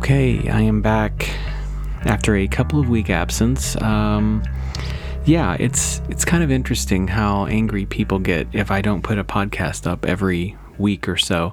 Okay, 0.00 0.48
I 0.48 0.62
am 0.62 0.80
back 0.80 1.28
after 2.06 2.34
a 2.34 2.48
couple 2.48 2.80
of 2.80 2.88
week 2.88 3.10
absence. 3.10 3.76
Um, 3.82 4.42
yeah, 5.26 5.58
it's 5.60 6.00
it's 6.08 6.24
kind 6.24 6.42
of 6.42 6.50
interesting 6.50 7.06
how 7.06 7.44
angry 7.44 7.84
people 7.84 8.18
get 8.18 8.48
if 8.54 8.70
I 8.70 8.80
don't 8.80 9.02
put 9.02 9.18
a 9.18 9.24
podcast 9.24 9.86
up 9.86 10.06
every 10.06 10.56
week 10.78 11.06
or 11.06 11.18
so, 11.18 11.52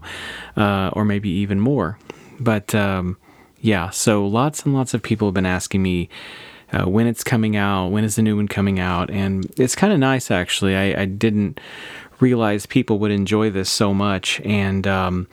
uh, 0.55 0.91
or 0.94 1.04
maybe 1.04 1.30
even 1.30 1.59
more. 1.59 1.99
But 2.39 2.73
um, 2.73 3.18
yeah, 3.59 3.89
so 3.89 4.25
lots 4.25 4.64
and 4.64 4.73
lots 4.73 4.93
of 4.93 5.04
people 5.04 5.27
have 5.27 5.36
been 5.36 5.45
asking 5.45 5.84
me 5.84 6.07
uh, 6.71 6.86
when 6.86 7.05
it's 7.05 7.25
coming 7.25 7.57
out, 7.57 7.89
when 7.89 8.05
is 8.05 8.16
the 8.16 8.22
new 8.22 8.38
one 8.38 8.48
coming 8.48 8.80
out, 8.80 9.11
and 9.11 9.45
it's 9.59 9.75
kind 9.75 9.91
of 9.91 10.00
nice 10.00 10.31
actually. 10.31 10.73
I, 10.73 11.02
I, 11.02 11.05
didn't 11.05 11.59
realize 12.22 12.66
people 12.66 12.98
would 13.00 13.11
enjoy 13.11 13.50
this 13.50 13.70
so 13.70 13.94
much, 13.94 14.39
and 14.45 14.88
um, 14.88 15.27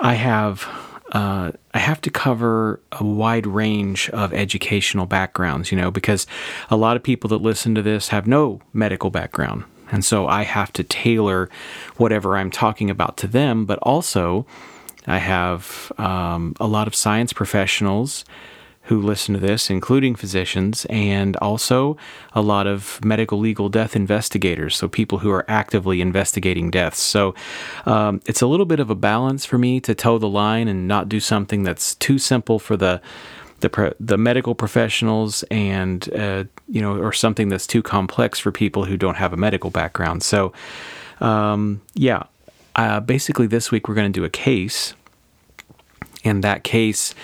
I 0.00 0.14
have 0.14 0.68
uh, 1.14 1.52
I 1.72 1.78
have 1.78 2.00
to 2.02 2.10
cover 2.10 2.80
a 2.92 3.04
wide 3.04 3.46
range 3.46 4.10
of 4.10 4.34
educational 4.34 5.06
backgrounds, 5.06 5.70
you 5.70 5.78
know, 5.78 5.90
because 5.90 6.26
a 6.70 6.76
lot 6.76 6.96
of 6.96 7.02
people 7.02 7.28
that 7.28 7.38
listen 7.38 7.74
to 7.76 7.82
this 7.82 8.08
have 8.08 8.26
no 8.26 8.60
medical 8.72 9.10
background. 9.10 9.64
And 9.92 10.04
so 10.04 10.26
I 10.26 10.42
have 10.42 10.72
to 10.72 10.82
tailor 10.82 11.48
whatever 11.98 12.36
I'm 12.36 12.50
talking 12.50 12.90
about 12.90 13.16
to 13.18 13.28
them, 13.28 13.64
but 13.64 13.78
also 13.80 14.44
I 15.06 15.18
have 15.18 15.92
um, 15.98 16.56
a 16.58 16.66
lot 16.66 16.88
of 16.88 16.96
science 16.96 17.32
professionals 17.32 18.24
who 18.84 19.00
listen 19.00 19.34
to 19.34 19.40
this, 19.40 19.70
including 19.70 20.14
physicians, 20.14 20.86
and 20.90 21.36
also 21.36 21.96
a 22.34 22.42
lot 22.42 22.66
of 22.66 23.02
medical 23.02 23.38
legal 23.38 23.70
death 23.70 23.96
investigators, 23.96 24.76
so 24.76 24.88
people 24.88 25.18
who 25.18 25.30
are 25.30 25.44
actively 25.48 26.02
investigating 26.02 26.70
deaths. 26.70 27.00
So 27.00 27.34
um, 27.86 28.20
it's 28.26 28.42
a 28.42 28.46
little 28.46 28.66
bit 28.66 28.80
of 28.80 28.90
a 28.90 28.94
balance 28.94 29.46
for 29.46 29.56
me 29.56 29.80
to 29.80 29.94
toe 29.94 30.18
the 30.18 30.28
line 30.28 30.68
and 30.68 30.86
not 30.86 31.08
do 31.08 31.18
something 31.18 31.62
that's 31.62 31.94
too 31.94 32.18
simple 32.18 32.58
for 32.58 32.76
the 32.76 33.00
the, 33.60 33.96
the 33.98 34.18
medical 34.18 34.54
professionals 34.54 35.42
and 35.44 36.12
uh, 36.14 36.44
you 36.68 36.82
know 36.82 36.98
or 36.98 37.12
something 37.12 37.48
that's 37.48 37.66
too 37.66 37.82
complex 37.82 38.38
for 38.38 38.52
people 38.52 38.84
who 38.84 38.98
don't 38.98 39.16
have 39.16 39.32
a 39.32 39.38
medical 39.38 39.70
background. 39.70 40.22
So 40.22 40.52
um, 41.20 41.80
yeah, 41.94 42.24
uh, 42.76 43.00
basically 43.00 43.46
this 43.46 43.70
week 43.70 43.88
we're 43.88 43.94
going 43.94 44.12
to 44.12 44.20
do 44.20 44.24
a 44.24 44.30
case, 44.30 44.92
and 46.22 46.44
that 46.44 46.64
case 46.64 47.14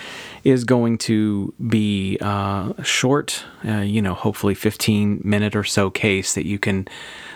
is 0.44 0.64
going 0.64 0.98
to 0.98 1.52
be 1.68 2.18
uh, 2.20 2.72
a 2.76 2.84
short, 2.84 3.44
uh, 3.66 3.78
you 3.78 4.00
know, 4.00 4.14
hopefully 4.14 4.54
15 4.54 5.20
minute 5.24 5.54
or 5.54 5.64
so 5.64 5.90
case 5.90 6.34
that 6.34 6.46
you 6.46 6.58
can 6.58 6.88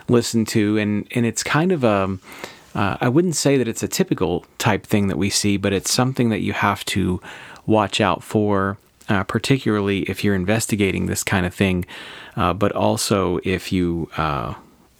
listen 0.08 0.44
to. 0.46 0.78
And, 0.78 1.06
and 1.14 1.26
it's 1.26 1.42
kind 1.42 1.72
of 1.72 1.84
a, 1.84 2.18
uh, 2.74 2.96
I 3.00 3.08
wouldn't 3.08 3.36
say 3.36 3.56
that 3.56 3.68
it's 3.68 3.82
a 3.82 3.88
typical 3.88 4.44
type 4.58 4.86
thing 4.86 5.08
that 5.08 5.18
we 5.18 5.30
see, 5.30 5.56
but 5.56 5.72
it's 5.72 5.92
something 5.92 6.30
that 6.30 6.40
you 6.40 6.52
have 6.52 6.84
to 6.86 7.20
watch 7.66 8.00
out 8.00 8.22
for, 8.22 8.78
uh, 9.08 9.24
particularly 9.24 10.00
if 10.02 10.24
you're 10.24 10.34
investigating 10.34 11.06
this 11.06 11.22
kind 11.22 11.46
of 11.46 11.54
thing, 11.54 11.84
uh, 12.36 12.52
but 12.52 12.72
also 12.72 13.38
if 13.44 13.72
you 13.72 14.08
uh, 14.16 14.54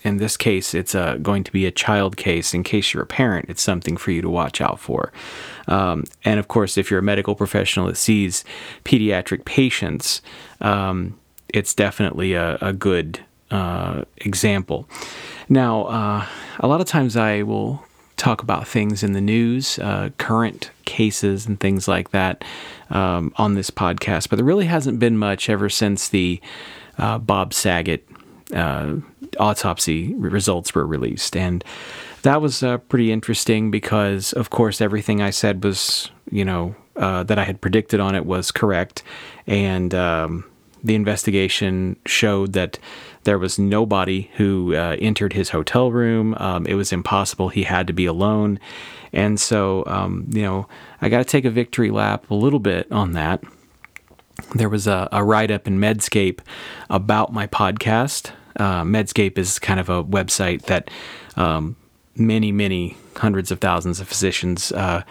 in 0.05 0.19
this 0.19 0.37
case, 0.37 0.75
it's 0.75 0.95
uh, 0.95 1.17
going 1.17 1.43
to 1.45 1.53
be 1.53 1.65
a 1.65 1.71
child 1.71 2.17
case. 2.17 2.53
In 2.53 2.63
case 2.63 2.93
you're 2.93 3.03
a 3.03 3.07
parent, 3.07 3.47
it's 3.49 3.63
something 3.63 3.97
for 3.97 4.11
you 4.11 4.21
to 4.21 4.29
watch 4.29 4.61
out 4.61 4.79
for. 4.79 5.13
Um, 5.67 6.05
and 6.25 6.39
of 6.39 6.47
course, 6.47 6.77
if 6.77 6.91
you're 6.91 7.01
a 7.01 7.03
medical 7.03 7.35
professional 7.35 7.87
that 7.87 7.97
sees 7.97 8.45
pediatric 8.85 9.47
patients, 9.47 10.21
um, 10.61 11.19
it's 11.49 11.75
definitely 11.75 12.35
a, 12.35 12.59
a 12.61 12.73
good 12.73 13.21
uh, 13.51 14.03
example. 14.19 14.87
Now, 15.49 15.85
uh, 15.85 16.27
a 16.61 16.69
lot 16.69 16.81
of 16.81 16.87
times 16.87 17.17
I 17.17 17.43
will 17.43 17.83
talk 18.17 18.43
about 18.43 18.69
things 18.69 19.03
in 19.03 19.13
the 19.13 19.21
news, 19.21 19.79
uh, 19.79 20.11
current 20.19 20.71
cases, 20.85 21.47
and 21.47 21.59
things 21.59 21.89
like 21.89 22.11
that 22.11 22.45
um, 22.91 23.33
on 23.37 23.55
this 23.55 23.71
podcast, 23.71 24.29
but 24.29 24.37
there 24.37 24.45
really 24.45 24.67
hasn't 24.67 24.99
been 24.99 25.17
much 25.17 25.49
ever 25.49 25.69
since 25.69 26.09
the 26.09 26.41
uh, 26.99 27.19
Bob 27.19 27.53
Saget 27.53 28.07
uh, 28.55 28.97
autopsy 29.39 30.15
results 30.15 30.75
were 30.75 30.87
released. 30.87 31.37
And 31.37 31.65
that 32.23 32.41
was 32.41 32.63
uh, 32.63 32.79
pretty 32.79 33.13
interesting 33.13 33.71
because, 33.71 34.33
of 34.33 34.51
course, 34.51 34.81
everything 34.81 35.21
I 35.21 35.31
said 35.31 35.63
was, 35.63 36.11
you 36.31 36.45
know, 36.45 36.75
uh, 36.97 37.25
that 37.25 37.39
I 37.39 37.45
had 37.45 37.61
predicted 37.61 38.01
on 38.01 38.15
it 38.15 38.25
was 38.25 38.51
correct. 38.51 39.03
And 39.47 39.95
um, 39.95 40.45
the 40.83 40.95
investigation 40.95 41.97
showed 42.07 42.53
that 42.53 42.79
there 43.25 43.39
was 43.39 43.59
nobody 43.59 44.31
who 44.37 44.75
uh, 44.75 44.97
entered 45.01 45.33
his 45.33 45.51
hotel 45.51 45.91
room. 45.91 46.35
Um, 46.39 46.67
it 46.67 46.75
was 46.75 46.93
impossible. 46.93 47.49
He 47.49 47.65
had 47.65 47.87
to 47.89 47.93
be 47.93 48.07
alone. 48.07 48.61
And 49.13 49.39
so, 49.41 49.85
um, 49.87 50.27
you 50.31 50.43
know, 50.43 50.69
I 51.01 51.09
got 51.09 51.19
to 51.19 51.25
take 51.25 51.45
a 51.45 51.51
victory 51.51 51.91
lap 51.91 52.31
a 52.31 52.35
little 52.35 52.59
bit 52.59 52.91
on 52.91 53.13
that 53.13 53.43
there 54.55 54.69
was 54.69 54.87
a, 54.87 55.09
a 55.13 55.25
write 55.25 55.51
up 55.51 55.67
in 55.67 55.79
Medscape 55.79 56.41
about 56.91 57.33
my 57.33 57.47
podcast. 57.47 58.33
Uh, 58.57 58.83
Medscape 58.83 59.39
is 59.39 59.59
kind 59.59 59.81
of 59.81 59.89
a 59.89 60.05
website 60.05 60.63
that 60.63 60.91
um, 61.37 61.77
many, 62.17 62.53
many 62.53 62.97
hundreds 63.17 63.51
of 63.51 63.61
thousands 63.61 64.01
of 64.01 64.09
physicians 64.09 64.73
uh, 64.73 65.03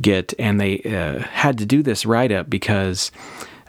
get, 0.00 0.34
and 0.38 0.60
they 0.60 0.80
uh, 0.80 1.20
had 1.20 1.58
to 1.58 1.66
do 1.66 1.82
this 1.82 2.06
write 2.06 2.32
up 2.32 2.48
because. 2.48 3.10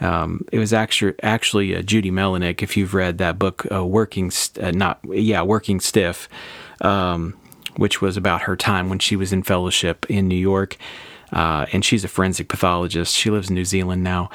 Um, 0.02 0.46
it 0.54 0.60
was 0.60 0.72
actually 0.72 1.16
actually 1.22 1.76
uh, 1.76 1.82
Judy 1.82 2.10
Melinek. 2.10 2.64
If 2.64 2.78
you've 2.78 2.94
read 2.94 3.18
that 3.18 3.38
book, 3.38 3.68
uh, 3.70 3.86
working 3.86 4.32
st- 4.32 4.66
uh, 4.66 4.72
not 4.72 5.02
yeah, 5.10 5.42
working 5.42 5.82
stiff, 5.82 6.30
um, 6.80 7.38
which 7.76 8.02
was 8.02 8.16
about 8.16 8.44
her 8.44 8.56
time 8.56 8.88
when 8.88 9.00
she 9.00 9.18
was 9.18 9.34
in 9.34 9.44
fellowship 9.44 10.10
in 10.10 10.30
New 10.30 10.38
York, 10.38 10.78
uh, 11.32 11.66
and 11.72 11.84
she's 11.84 12.04
a 12.04 12.08
forensic 12.08 12.50
pathologist. 12.50 13.16
She 13.16 13.30
lives 13.30 13.50
in 13.50 13.56
New 13.56 13.66
Zealand 13.66 14.04
now, 14.04 14.30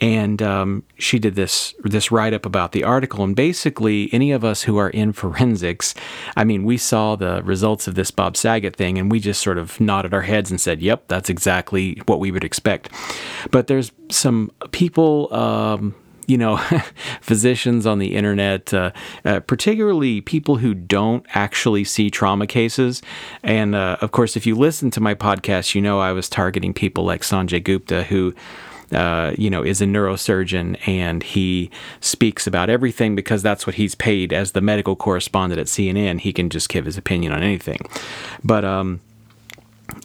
and 0.00 0.40
um, 0.42 0.82
she 0.98 1.18
did 1.18 1.34
this 1.34 1.74
this 1.84 2.10
write 2.10 2.32
up 2.32 2.46
about 2.46 2.72
the 2.72 2.84
article. 2.84 3.24
And 3.24 3.36
basically, 3.36 4.08
any 4.12 4.32
of 4.32 4.44
us 4.44 4.62
who 4.62 4.76
are 4.78 4.90
in 4.90 5.12
forensics, 5.20 5.94
I 6.36 6.44
mean, 6.44 6.64
we 6.64 6.76
saw 6.76 7.16
the 7.16 7.42
results 7.42 7.86
of 7.88 7.94
this 7.94 8.10
Bob 8.10 8.36
Saget 8.36 8.76
thing, 8.76 8.98
and 8.98 9.10
we 9.10 9.20
just 9.20 9.42
sort 9.42 9.58
of 9.58 9.80
nodded 9.80 10.14
our 10.14 10.22
heads 10.22 10.50
and 10.50 10.60
said, 10.60 10.80
"Yep, 10.80 11.08
that's 11.08 11.30
exactly 11.30 12.00
what 12.06 12.20
we 12.20 12.30
would 12.30 12.44
expect." 12.44 12.90
But 13.50 13.66
there's 13.66 13.92
some 14.10 14.50
people. 14.70 15.32
Um, 15.34 15.94
you 16.30 16.38
know, 16.38 16.56
physicians 17.20 17.86
on 17.86 17.98
the 17.98 18.14
internet, 18.14 18.72
uh, 18.72 18.92
uh, 19.24 19.40
particularly 19.40 20.20
people 20.20 20.56
who 20.56 20.72
don't 20.74 21.26
actually 21.34 21.82
see 21.82 22.08
trauma 22.08 22.46
cases. 22.46 23.02
And 23.42 23.74
uh, 23.74 23.96
of 24.00 24.12
course, 24.12 24.36
if 24.36 24.46
you 24.46 24.54
listen 24.54 24.92
to 24.92 25.00
my 25.00 25.16
podcast, 25.16 25.74
you 25.74 25.82
know 25.82 25.98
I 25.98 26.12
was 26.12 26.28
targeting 26.28 26.72
people 26.72 27.04
like 27.04 27.22
Sanjay 27.22 27.62
Gupta, 27.62 28.04
who 28.04 28.34
uh, 28.92 29.32
you 29.38 29.48
know, 29.48 29.62
is 29.62 29.80
a 29.80 29.84
neurosurgeon 29.84 30.76
and 30.88 31.22
he 31.22 31.70
speaks 32.00 32.48
about 32.48 32.68
everything 32.68 33.14
because 33.14 33.40
that's 33.40 33.64
what 33.64 33.76
he's 33.76 33.94
paid 33.94 34.32
as 34.32 34.50
the 34.50 34.60
medical 34.60 34.96
correspondent 34.96 35.60
at 35.60 35.68
CNN. 35.68 36.18
He 36.18 36.32
can 36.32 36.50
just 36.50 36.68
give 36.68 36.86
his 36.86 36.98
opinion 36.98 37.32
on 37.32 37.40
anything. 37.40 37.78
But, 38.42 38.64
um, 38.64 39.00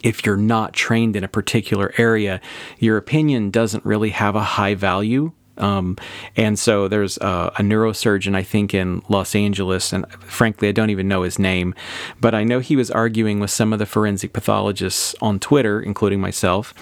if 0.04 0.24
you're 0.24 0.36
not 0.36 0.72
trained 0.72 1.16
in 1.16 1.24
a 1.24 1.28
particular 1.28 1.92
area, 1.98 2.40
your 2.78 2.96
opinion 2.96 3.50
doesn't 3.50 3.84
really 3.84 4.10
have 4.10 4.36
a 4.36 4.42
high 4.42 4.74
value 4.74 5.32
um, 5.58 5.96
and 6.36 6.58
so 6.58 6.88
there's 6.88 7.16
a, 7.18 7.52
a, 7.56 7.62
neurosurgeon, 7.62 8.36
I 8.36 8.42
think, 8.42 8.74
in 8.74 9.02
Los 9.08 9.34
Angeles, 9.34 9.92
and 9.92 10.06
frankly, 10.22 10.68
I 10.68 10.72
don't 10.72 10.90
even 10.90 11.08
know 11.08 11.22
his 11.22 11.38
name, 11.38 11.74
but 12.20 12.34
I 12.34 12.44
know 12.44 12.60
he 12.60 12.76
was 12.76 12.90
arguing 12.90 13.40
with 13.40 13.50
some 13.50 13.72
of 13.72 13.78
the 13.78 13.86
forensic 13.86 14.32
pathologists 14.32 15.14
on 15.20 15.38
Twitter, 15.38 15.80
including 15.80 16.20
myself, 16.20 16.74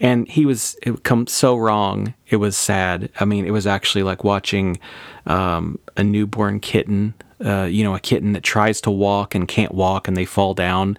and 0.00 0.26
he 0.28 0.46
was 0.46 0.76
it 0.82 1.02
come 1.04 1.26
so 1.26 1.56
wrong. 1.56 2.14
It 2.28 2.36
was 2.36 2.56
sad. 2.56 3.10
I 3.20 3.26
mean, 3.26 3.44
it 3.44 3.50
was 3.50 3.66
actually 3.66 4.02
like 4.02 4.24
watching 4.24 4.78
um, 5.26 5.78
a 5.96 6.04
newborn 6.04 6.60
kitten. 6.60 7.14
Uh, 7.44 7.64
you 7.64 7.82
know, 7.82 7.92
a 7.92 7.98
kitten 7.98 8.34
that 8.34 8.44
tries 8.44 8.80
to 8.80 8.88
walk 8.88 9.34
and 9.34 9.48
can't 9.48 9.74
walk, 9.74 10.06
and 10.06 10.16
they 10.16 10.24
fall 10.24 10.54
down, 10.54 10.96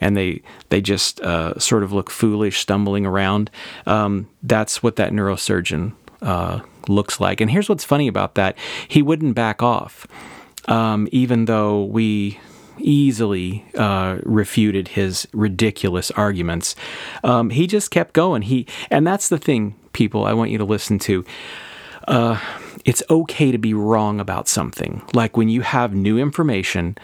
and 0.00 0.16
they 0.16 0.42
they 0.68 0.80
just 0.80 1.20
uh, 1.20 1.56
sort 1.56 1.84
of 1.84 1.92
look 1.92 2.10
foolish, 2.10 2.58
stumbling 2.58 3.06
around. 3.06 3.48
Um, 3.86 4.28
that's 4.42 4.82
what 4.82 4.96
that 4.96 5.12
neurosurgeon 5.12 5.92
uh, 6.20 6.60
looks 6.88 7.20
like. 7.20 7.40
And 7.40 7.50
here's 7.50 7.68
what's 7.68 7.84
funny 7.84 8.08
about 8.08 8.34
that 8.34 8.56
he 8.88 9.02
wouldn't 9.02 9.34
back 9.34 9.62
off, 9.62 10.06
um, 10.66 11.08
even 11.12 11.46
though 11.46 11.84
we 11.84 12.38
easily 12.78 13.64
uh, 13.76 14.18
refuted 14.24 14.88
his 14.88 15.28
ridiculous 15.32 16.10
arguments. 16.12 16.74
Um, 17.22 17.50
he 17.50 17.66
just 17.66 17.90
kept 17.90 18.14
going. 18.14 18.42
He 18.42 18.66
and 18.90 19.06
that's 19.06 19.28
the 19.28 19.38
thing, 19.38 19.76
people. 19.92 20.24
I 20.24 20.32
want 20.32 20.50
you 20.50 20.58
to 20.58 20.64
listen 20.64 20.98
to. 21.00 21.24
Uh, 22.06 22.38
it's 22.84 23.02
okay 23.08 23.50
to 23.50 23.58
be 23.58 23.72
wrong 23.72 24.20
about 24.20 24.48
something. 24.48 25.02
Like 25.14 25.36
when 25.36 25.48
you 25.48 25.62
have 25.62 25.94
new 25.94 26.18
information 26.18 26.98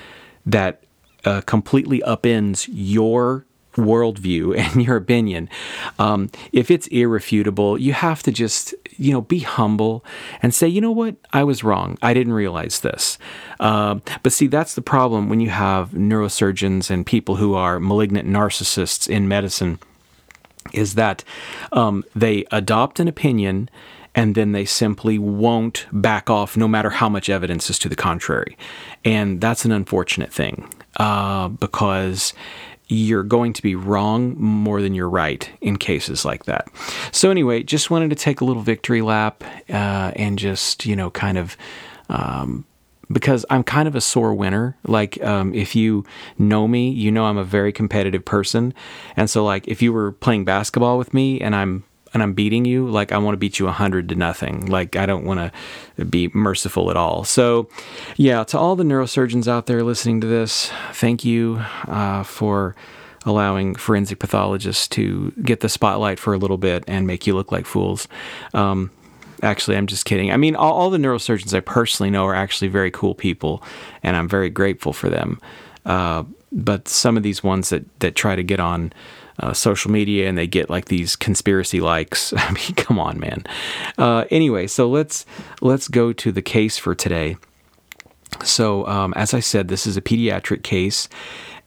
that 0.44 0.82
uh, 1.24 1.40
completely 1.42 2.00
upends 2.00 2.68
your 2.70 3.46
worldview 3.74 4.56
and 4.74 4.84
your 4.84 4.96
opinion. 4.96 5.48
Um, 5.98 6.30
if 6.52 6.70
it's 6.70 6.86
irrefutable, 6.88 7.78
you 7.78 7.92
have 7.92 8.22
to 8.24 8.32
just, 8.32 8.74
you 8.96 9.12
know, 9.12 9.20
be 9.20 9.40
humble 9.40 10.04
and 10.42 10.54
say, 10.54 10.68
you 10.68 10.80
know 10.80 10.90
what, 10.90 11.16
I 11.32 11.44
was 11.44 11.64
wrong. 11.64 11.98
I 12.02 12.14
didn't 12.14 12.32
realize 12.32 12.80
this. 12.80 13.18
Uh, 13.58 13.96
but 14.22 14.32
see, 14.32 14.46
that's 14.46 14.74
the 14.74 14.82
problem 14.82 15.28
when 15.28 15.40
you 15.40 15.50
have 15.50 15.90
neurosurgeons 15.90 16.90
and 16.90 17.06
people 17.06 17.36
who 17.36 17.54
are 17.54 17.80
malignant 17.80 18.28
narcissists 18.28 19.08
in 19.08 19.28
medicine 19.28 19.78
is 20.72 20.94
that 20.94 21.24
um, 21.72 22.04
they 22.14 22.44
adopt 22.50 23.00
an 23.00 23.08
opinion 23.08 23.68
and 24.14 24.34
then 24.34 24.52
they 24.52 24.64
simply 24.64 25.18
won't 25.18 25.86
back 25.92 26.28
off 26.28 26.56
no 26.56 26.66
matter 26.66 26.90
how 26.90 27.08
much 27.08 27.28
evidence 27.28 27.70
is 27.70 27.78
to 27.78 27.88
the 27.88 27.96
contrary. 27.96 28.56
And 29.04 29.40
that's 29.40 29.64
an 29.64 29.72
unfortunate 29.72 30.32
thing 30.32 30.68
uh, 30.96 31.48
because 31.48 32.34
you're 32.90 33.22
going 33.22 33.52
to 33.52 33.62
be 33.62 33.74
wrong 33.74 34.34
more 34.36 34.82
than 34.82 34.94
you're 34.94 35.08
right 35.08 35.48
in 35.60 35.76
cases 35.76 36.24
like 36.24 36.44
that. 36.44 36.68
So, 37.12 37.30
anyway, 37.30 37.62
just 37.62 37.90
wanted 37.90 38.10
to 38.10 38.16
take 38.16 38.40
a 38.40 38.44
little 38.44 38.62
victory 38.62 39.00
lap 39.00 39.44
uh, 39.68 40.12
and 40.16 40.38
just, 40.38 40.84
you 40.86 40.96
know, 40.96 41.10
kind 41.10 41.38
of. 41.38 41.56
Um, 42.08 42.64
because 43.12 43.44
I'm 43.50 43.64
kind 43.64 43.88
of 43.88 43.96
a 43.96 44.00
sore 44.00 44.34
winner. 44.34 44.76
Like, 44.86 45.20
um, 45.24 45.52
if 45.52 45.74
you 45.74 46.04
know 46.38 46.68
me, 46.68 46.90
you 46.90 47.10
know 47.10 47.24
I'm 47.24 47.38
a 47.38 47.44
very 47.44 47.72
competitive 47.72 48.24
person. 48.24 48.72
And 49.16 49.28
so, 49.28 49.44
like, 49.44 49.66
if 49.66 49.82
you 49.82 49.92
were 49.92 50.12
playing 50.12 50.44
basketball 50.44 50.96
with 50.96 51.12
me 51.12 51.40
and 51.40 51.56
I'm 51.56 51.82
and 52.12 52.22
I'm 52.22 52.32
beating 52.32 52.64
you, 52.64 52.88
like 52.88 53.12
I 53.12 53.18
want 53.18 53.34
to 53.34 53.38
beat 53.38 53.58
you 53.58 53.66
100 53.66 54.08
to 54.08 54.14
nothing. 54.14 54.66
Like 54.66 54.96
I 54.96 55.06
don't 55.06 55.24
want 55.24 55.52
to 55.96 56.04
be 56.04 56.30
merciful 56.34 56.90
at 56.90 56.96
all. 56.96 57.24
So, 57.24 57.68
yeah, 58.16 58.44
to 58.44 58.58
all 58.58 58.76
the 58.76 58.84
neurosurgeons 58.84 59.46
out 59.46 59.66
there 59.66 59.82
listening 59.82 60.20
to 60.22 60.26
this, 60.26 60.70
thank 60.92 61.24
you 61.24 61.62
uh, 61.86 62.22
for 62.22 62.74
allowing 63.26 63.74
forensic 63.74 64.18
pathologists 64.18 64.88
to 64.88 65.32
get 65.42 65.60
the 65.60 65.68
spotlight 65.68 66.18
for 66.18 66.32
a 66.32 66.38
little 66.38 66.58
bit 66.58 66.84
and 66.86 67.06
make 67.06 67.26
you 67.26 67.34
look 67.34 67.52
like 67.52 67.66
fools. 67.66 68.08
Um, 68.54 68.90
actually, 69.42 69.76
I'm 69.76 69.86
just 69.86 70.04
kidding. 70.04 70.32
I 70.32 70.36
mean, 70.36 70.56
all, 70.56 70.72
all, 70.72 70.90
the 70.90 70.98
neurosurgeons 70.98 71.54
I 71.54 71.60
personally 71.60 72.10
know 72.10 72.24
are 72.26 72.34
actually 72.34 72.68
very 72.68 72.90
cool 72.90 73.14
people, 73.14 73.62
and 74.02 74.16
I'm 74.16 74.28
very 74.28 74.48
grateful 74.48 74.92
for 74.92 75.08
them. 75.10 75.38
Uh, 75.84 76.24
but 76.52 76.88
some 76.88 77.16
of 77.16 77.22
these 77.22 77.44
ones 77.44 77.68
that, 77.68 77.84
that 78.00 78.16
try 78.16 78.34
to 78.34 78.42
get 78.42 78.58
on 78.58 78.92
uh, 79.38 79.52
social 79.52 79.90
media 79.90 80.28
and 80.28 80.36
they 80.36 80.46
get 80.46 80.70
like 80.70 80.86
these 80.86 81.16
conspiracy 81.16 81.80
likes. 81.80 82.32
I 82.36 82.50
mean, 82.52 82.74
come 82.74 82.98
on, 82.98 83.18
man. 83.18 83.44
Uh, 83.98 84.24
anyway, 84.30 84.66
so 84.66 84.88
let's 84.88 85.26
let's 85.60 85.88
go 85.88 86.12
to 86.12 86.32
the 86.32 86.42
case 86.42 86.78
for 86.78 86.94
today. 86.94 87.36
So, 88.44 88.86
um, 88.86 89.12
as 89.14 89.34
I 89.34 89.40
said, 89.40 89.68
this 89.68 89.86
is 89.86 89.96
a 89.96 90.00
pediatric 90.00 90.62
case, 90.62 91.08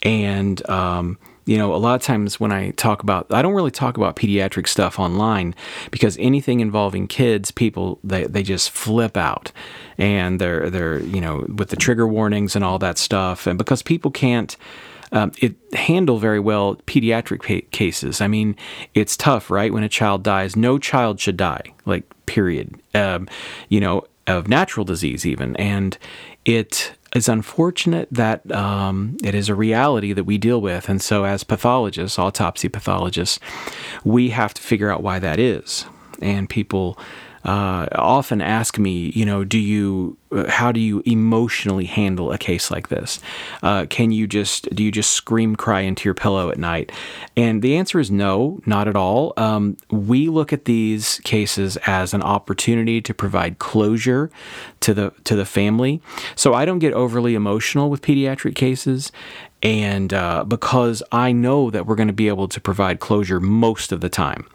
and 0.01 0.68
um, 0.69 1.18
you 1.45 1.57
know, 1.57 1.75
a 1.75 1.77
lot 1.77 1.95
of 1.95 2.01
times 2.01 2.39
when 2.39 2.51
I 2.51 2.71
talk 2.71 3.04
about, 3.04 3.27
I 3.31 3.42
don't 3.42 3.54
really 3.54 3.71
talk 3.71 3.98
about 3.98 4.16
pediatric 4.16 4.68
stuff 4.68 4.98
online 4.98 5.54
because 5.92 6.18
anything 6.19 6.62
involving 6.62 7.07
kids, 7.07 7.51
people 7.51 8.00
they, 8.04 8.25
they 8.25 8.44
just 8.44 8.71
flip 8.71 9.18
out, 9.18 9.51
and 9.98 10.39
they're 10.39 10.69
they're 10.69 11.00
you 11.00 11.19
know 11.19 11.45
with 11.54 11.69
the 11.69 11.75
trigger 11.75 12.07
warnings 12.07 12.56
and 12.56 12.63
all 12.63 12.80
that 12.80 12.98
stuff, 12.98 13.45
and 13.45 13.57
because 13.57 13.81
people 13.81 14.09
can't 14.09 14.56
um, 15.13 15.31
it 15.38 15.56
handle 15.74 16.18
very 16.18 16.39
well 16.39 16.75
pediatric 16.88 17.44
pa- 17.44 17.65
cases. 17.71 18.19
I 18.19 18.27
mean, 18.27 18.56
it's 18.94 19.15
tough, 19.15 19.50
right? 19.50 19.71
When 19.71 19.83
a 19.83 19.89
child 19.89 20.24
dies, 20.24 20.56
no 20.56 20.77
child 20.77 21.19
should 21.19 21.38
die, 21.38 21.74
like 21.86 22.04
period. 22.25 22.81
Um, 22.94 23.30
you 23.69 23.80
know, 23.80 24.06
of 24.27 24.48
natural 24.48 24.86
disease 24.86 25.25
even, 25.25 25.56
and 25.57 25.98
it 26.45 26.94
is 27.15 27.30
unfortunate 27.30 28.07
that 28.12 28.50
um, 28.51 29.18
it 29.24 29.36
is 29.36 29.50
a 29.50 29.56
reality 29.56 30.13
that 30.13 30.24
we 30.24 30.38
deal 30.38 30.62
with. 30.62 30.89
And 30.89 31.01
so, 31.01 31.25
as 31.25 31.44
pathologists, 31.44 32.18
autopsy 32.18 32.69
pathologists, 32.69 33.39
we 34.04 34.30
have 34.30 34.54
to 34.56 34.62
figure 34.62 34.89
out 34.89 35.04
why 35.04 35.19
that 35.19 35.39
is. 35.39 35.86
And 36.21 36.50
people 36.50 36.98
uh, 37.44 37.88
often 37.94 38.42
ask 38.42 38.78
me, 38.78 39.12
you 39.16 39.25
know, 39.25 39.44
do 39.44 39.60
you, 39.60 40.18
uh, 40.31 40.50
how 40.50 40.72
do 40.72 40.80
you 40.80 41.01
emotionally 41.06 41.86
handle 41.86 42.31
a 42.31 42.38
case 42.38 42.72
like 42.72 42.90
this? 42.90 43.19
Uh, 43.62 43.86
can 43.90 44.12
you 44.12 44.28
just, 44.28 44.74
do 44.74 44.84
you 44.84 44.92
just 44.92 45.12
scream 45.12 45.56
cry 45.56 45.81
into 45.81 46.06
your 46.06 46.13
pillow 46.13 46.50
at 46.50 46.57
night? 46.57 46.92
And 47.36 47.62
the 47.62 47.75
answer 47.75 48.00
is 48.00 48.10
no, 48.10 48.62
not 48.66 48.88
at 48.88 48.95
all. 48.95 49.34
Um, 49.38 49.78
we 49.92 50.30
look 50.30 50.54
at 50.54 50.66
these 50.66 51.19
cases 51.24 51.78
as 51.86 52.13
an 52.13 52.22
opportunity 52.22 53.01
to 53.01 53.13
provide 53.13 53.60
closure 53.60 54.31
to 54.80 54.94
the 54.94 55.13
to 55.24 55.36
the 55.36 55.45
family. 55.45 56.01
So 56.36 56.54
I 56.54 56.66
don't 56.66 56.80
get 56.80 56.94
overly 56.94 57.36
emotional 57.36 57.90
with 57.90 58.01
pediatric 58.01 58.56
cases, 58.56 59.12
and 59.63 60.13
uh, 60.13 60.44
because 60.44 61.01
I 61.12 61.31
know 61.31 61.69
that 61.71 61.86
we're 61.86 61.95
going 61.95 62.10
to 62.10 62.13
be 62.13 62.27
able 62.27 62.50
to 62.50 62.60
provide 62.60 63.00
closure 63.00 63.39
most 63.39 63.94
of 63.94 64.01
the 64.01 64.10
time. 64.10 64.45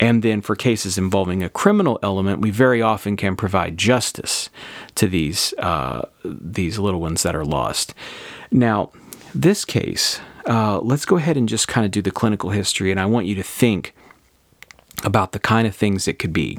And 0.00 0.22
then 0.22 0.40
for 0.40 0.56
cases 0.56 0.96
involving 0.96 1.42
a 1.42 1.50
criminal 1.50 1.98
element, 2.02 2.40
we 2.40 2.50
very 2.50 2.80
often 2.80 3.16
can 3.16 3.36
provide 3.36 3.76
justice 3.76 4.48
to 4.94 5.06
these 5.06 5.52
uh, 5.58 6.08
these 6.24 6.78
little 6.78 7.00
ones 7.00 7.22
that 7.22 7.36
are 7.36 7.44
lost. 7.44 7.94
Now, 8.50 8.90
this 9.34 9.66
case, 9.66 10.20
uh, 10.46 10.80
let's 10.80 11.04
go 11.04 11.16
ahead 11.16 11.36
and 11.36 11.48
just 11.48 11.68
kind 11.68 11.84
of 11.84 11.90
do 11.90 12.00
the 12.00 12.10
clinical 12.10 12.50
history, 12.50 12.90
and 12.90 12.98
I 12.98 13.04
want 13.04 13.26
you 13.26 13.34
to 13.34 13.42
think 13.42 13.94
about 15.04 15.32
the 15.32 15.38
kind 15.38 15.66
of 15.66 15.76
things 15.76 16.08
it 16.08 16.18
could 16.18 16.32
be. 16.32 16.58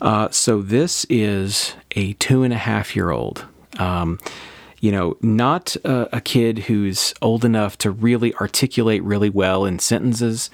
Uh, 0.00 0.30
so 0.30 0.62
this 0.62 1.04
is 1.10 1.74
a 1.94 2.14
two 2.14 2.42
and 2.42 2.54
a 2.54 2.58
half 2.58 2.96
year 2.96 3.10
old. 3.10 3.44
Um, 3.78 4.18
you 4.80 4.92
know, 4.92 5.16
not 5.20 5.76
a, 5.84 6.20
kid 6.20 6.60
who's 6.60 7.14
old 7.20 7.44
enough 7.44 7.76
to 7.78 7.90
really 7.90 8.34
articulate 8.34 9.02
really 9.02 9.30
well 9.30 9.64
in 9.64 9.78
sentences, 9.78 10.50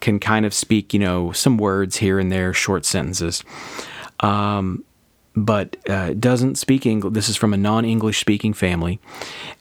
can 0.00 0.18
kind 0.18 0.44
of 0.44 0.52
speak, 0.52 0.92
you 0.92 1.00
know, 1.00 1.32
some 1.32 1.58
words 1.58 1.98
here 1.98 2.18
and 2.18 2.32
there, 2.32 2.52
short 2.52 2.84
sentences, 2.84 3.44
um, 4.20 4.84
but 5.36 5.76
uh, 5.88 6.14
doesn't 6.14 6.56
speak 6.56 6.86
English. 6.86 7.14
This 7.14 7.28
is 7.28 7.36
from 7.36 7.54
a 7.54 7.56
non 7.56 7.84
English 7.84 8.18
speaking 8.18 8.52
family. 8.52 8.98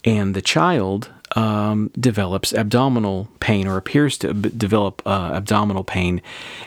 And 0.03 0.33
the 0.33 0.41
child 0.41 1.11
um, 1.35 1.91
develops 1.99 2.53
abdominal 2.53 3.27
pain 3.39 3.67
or 3.67 3.77
appears 3.77 4.17
to 4.19 4.33
develop 4.33 5.01
uh, 5.05 5.31
abdominal 5.33 5.83
pain 5.83 6.21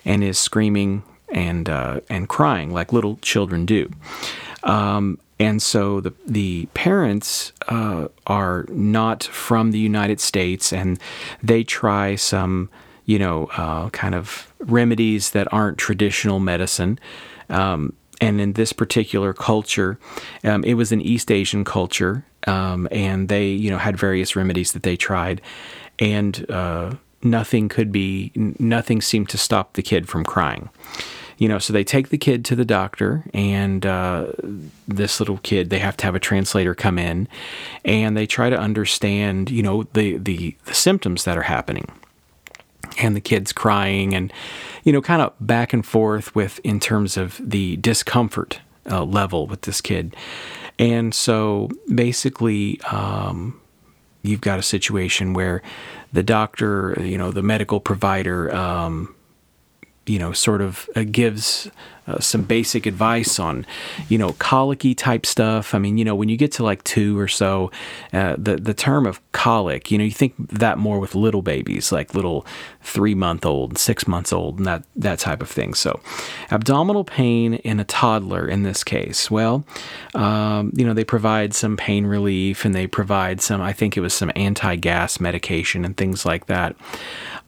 and 0.04 0.22
is 0.22 0.38
screaming 0.38 1.02
and, 1.32 1.68
uh, 1.68 2.00
and 2.08 2.28
crying 2.28 2.72
like 2.72 2.92
little 2.92 3.16
children 3.22 3.66
do. 3.66 3.90
Um, 4.62 5.18
and 5.40 5.62
so 5.62 6.00
the 6.02 6.12
the 6.26 6.66
parents 6.74 7.52
uh, 7.68 8.08
are 8.26 8.66
not 8.68 9.24
from 9.24 9.70
the 9.70 9.78
United 9.78 10.20
States, 10.20 10.70
and 10.70 11.00
they 11.42 11.64
try 11.64 12.14
some, 12.14 12.68
you 13.06 13.18
know, 13.18 13.46
uh, 13.56 13.88
kind 13.88 14.14
of 14.14 14.52
remedies 14.60 15.30
that 15.30 15.50
aren't 15.50 15.78
traditional 15.78 16.40
medicine. 16.40 16.98
Um, 17.48 17.94
and 18.20 18.38
in 18.38 18.52
this 18.52 18.74
particular 18.74 19.32
culture, 19.32 19.98
um, 20.44 20.62
it 20.62 20.74
was 20.74 20.92
an 20.92 21.00
East 21.00 21.30
Asian 21.30 21.64
culture, 21.64 22.22
um, 22.46 22.86
and 22.90 23.30
they, 23.30 23.48
you 23.48 23.70
know, 23.70 23.78
had 23.78 23.96
various 23.96 24.36
remedies 24.36 24.72
that 24.72 24.82
they 24.82 24.94
tried, 24.94 25.40
and 25.98 26.44
uh, 26.50 26.96
nothing 27.22 27.70
could 27.70 27.90
be, 27.90 28.30
nothing 28.34 29.00
seemed 29.00 29.30
to 29.30 29.38
stop 29.38 29.72
the 29.72 29.82
kid 29.82 30.06
from 30.06 30.22
crying 30.22 30.68
you 31.40 31.48
know, 31.48 31.58
so 31.58 31.72
they 31.72 31.84
take 31.84 32.10
the 32.10 32.18
kid 32.18 32.44
to 32.44 32.54
the 32.54 32.66
doctor, 32.66 33.24
and 33.32 33.86
uh, 33.86 34.26
this 34.86 35.20
little 35.20 35.38
kid, 35.38 35.70
they 35.70 35.78
have 35.78 35.96
to 35.96 36.04
have 36.04 36.14
a 36.14 36.20
translator 36.20 36.74
come 36.74 36.98
in, 36.98 37.28
and 37.82 38.14
they 38.14 38.26
try 38.26 38.50
to 38.50 38.58
understand, 38.58 39.50
you 39.50 39.62
know, 39.62 39.84
the 39.94 40.18
the, 40.18 40.54
the 40.66 40.74
symptoms 40.74 41.24
that 41.24 41.38
are 41.38 41.42
happening, 41.42 41.90
and 42.98 43.16
the 43.16 43.22
kid's 43.22 43.54
crying, 43.54 44.14
and 44.14 44.30
you 44.84 44.92
know, 44.92 45.00
kind 45.00 45.22
of 45.22 45.32
back 45.40 45.72
and 45.72 45.86
forth 45.86 46.34
with 46.34 46.60
in 46.62 46.78
terms 46.78 47.16
of 47.16 47.40
the 47.42 47.76
discomfort 47.76 48.60
uh, 48.90 49.02
level 49.02 49.46
with 49.46 49.62
this 49.62 49.80
kid, 49.80 50.14
and 50.78 51.14
so 51.14 51.70
basically. 51.92 52.78
Um, 52.82 53.58
you've 54.22 54.42
got 54.42 54.58
a 54.58 54.62
situation 54.62 55.32
where 55.32 55.62
the 56.12 56.22
doctor, 56.22 56.94
you 57.00 57.16
know, 57.16 57.30
the 57.30 57.42
medical 57.42 57.80
provider, 57.80 58.54
um, 58.54 59.14
you 60.10 60.18
know, 60.18 60.32
sort 60.32 60.60
of 60.60 60.90
uh, 60.96 61.04
gives 61.04 61.70
uh, 62.08 62.18
some 62.18 62.42
basic 62.42 62.84
advice 62.84 63.38
on, 63.38 63.64
you 64.08 64.18
know, 64.18 64.32
colicky 64.40 64.92
type 64.92 65.24
stuff. 65.24 65.72
I 65.72 65.78
mean, 65.78 65.98
you 65.98 66.04
know, 66.04 66.16
when 66.16 66.28
you 66.28 66.36
get 66.36 66.50
to 66.52 66.64
like 66.64 66.82
two 66.82 67.16
or 67.16 67.28
so, 67.28 67.70
uh, 68.12 68.34
the 68.36 68.56
the 68.56 68.74
term 68.74 69.06
of 69.06 69.20
colic, 69.30 69.92
you 69.92 69.98
know, 69.98 70.02
you 70.02 70.10
think 70.10 70.34
that 70.36 70.78
more 70.78 70.98
with 70.98 71.14
little 71.14 71.42
babies, 71.42 71.92
like 71.92 72.12
little 72.12 72.44
three 72.82 73.14
month 73.14 73.46
old, 73.46 73.78
six 73.78 74.08
months 74.08 74.32
old, 74.32 74.58
and 74.58 74.66
that 74.66 74.82
that 74.96 75.20
type 75.20 75.42
of 75.42 75.48
thing. 75.48 75.74
So, 75.74 76.00
abdominal 76.50 77.04
pain 77.04 77.54
in 77.54 77.78
a 77.78 77.84
toddler 77.84 78.48
in 78.48 78.64
this 78.64 78.82
case. 78.82 79.30
Well, 79.30 79.64
um, 80.16 80.72
you 80.74 80.84
know, 80.84 80.94
they 80.94 81.04
provide 81.04 81.54
some 81.54 81.76
pain 81.76 82.04
relief 82.04 82.64
and 82.64 82.74
they 82.74 82.88
provide 82.88 83.40
some. 83.40 83.60
I 83.60 83.72
think 83.72 83.96
it 83.96 84.00
was 84.00 84.12
some 84.12 84.32
anti 84.34 84.74
gas 84.74 85.20
medication 85.20 85.84
and 85.84 85.96
things 85.96 86.26
like 86.26 86.46
that. 86.46 86.74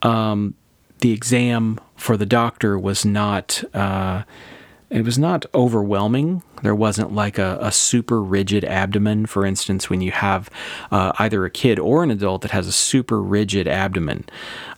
Um, 0.02 0.54
the 1.03 1.13
exam 1.13 1.79
for 1.97 2.17
the 2.17 2.27
doctor 2.27 2.79
was 2.79 3.05
not 3.05 3.63
uh, 3.75 4.23
it 4.89 5.05
was 5.05 5.19
not 5.19 5.47
overwhelming. 5.55 6.43
There 6.63 6.75
wasn't 6.75 7.13
like 7.15 7.39
a, 7.39 7.59
a, 7.61 7.73
super 7.73 8.23
rigid 8.23 8.63
abdomen. 8.63 9.25
For 9.25 9.47
instance, 9.47 9.89
when 9.89 10.03
you 10.03 10.11
have 10.11 10.51
uh, 10.91 11.13
either 11.19 11.47
a 11.47 11.51
kid 11.51 11.79
or 11.79 12.05
an 12.05 12.11
adult 12.11 12.43
that 12.43 12.51
has 12.51 12.69
a 12.69 12.73
super 12.73 13.21
rigid 13.23 13.67
abdomen, 13.67 14.27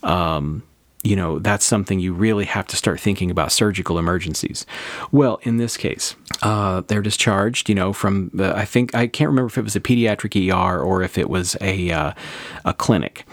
um, 0.05 0.63
you 1.03 1.17
know, 1.17 1.41
that's 1.41 1.65
something 1.65 1.99
you 1.99 2.15
really 2.15 2.45
have 2.45 2.67
to 2.69 2.77
start 2.77 3.01
thinking 3.01 3.31
about 3.31 3.51
surgical 3.51 3.99
emergencies. 3.99 4.65
Well, 5.11 5.41
in 5.43 5.59
this 5.59 5.77
case, 5.77 6.15
uh, 6.43 6.83
they're 6.87 7.03
discharged, 7.03 7.69
you 7.69 7.75
know, 7.75 7.93
from, 7.93 8.31
the, 8.33 8.57
I 8.57 8.65
think, 8.65 8.95
I 8.95 9.09
can't 9.09 9.29
remember 9.29 9.49
if 9.49 9.59
it 9.59 9.65
was 9.65 9.77
a 9.77 9.81
pediatric 9.81 10.51
ER 10.51 10.81
or 10.81 11.03
if 11.03 11.19
it 11.19 11.29
was 11.29 11.57
a, 11.61 11.91
uh, 11.91 12.13
a 12.65 12.73
clinic. 12.73 13.27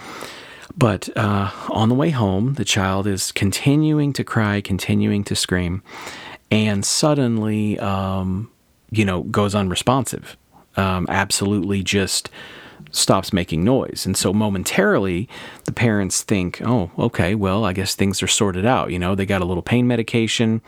But 0.82 1.16
uh, 1.16 1.52
on 1.70 1.90
the 1.90 1.96
way 1.96 2.10
home, 2.10 2.56
the 2.56 2.66
child 2.66 3.06
is 3.06 3.32
continuing 3.32 4.14
to 4.14 4.24
cry, 4.24 4.62
continuing 4.62 5.24
to 5.26 5.36
scream, 5.36 5.84
and 6.50 6.84
suddenly, 6.84 7.78
um, 7.78 8.50
you 8.90 9.06
know, 9.06 9.22
goes 9.22 9.54
unresponsive. 9.54 10.36
Um, 10.78 11.06
absolutely 11.08 11.84
just 11.84 12.32
stops 12.90 13.32
making 13.32 13.64
noise. 13.64 14.08
And 14.08 14.18
so 14.18 14.34
momentarily, 14.34 15.30
the 15.66 15.72
parents 15.72 16.24
think, 16.24 16.60
oh, 16.66 16.90
okay, 16.98 17.36
well, 17.36 17.64
I 17.64 17.74
guess 17.74 17.94
things 17.94 18.24
are 18.24 18.28
sorted 18.28 18.66
out. 18.66 18.90
You 18.90 18.98
know, 18.98 19.14
they 19.14 19.28
got 19.28 19.44
a 19.44 19.46
little 19.46 19.62
pain 19.62 19.86
medication. 19.86 20.64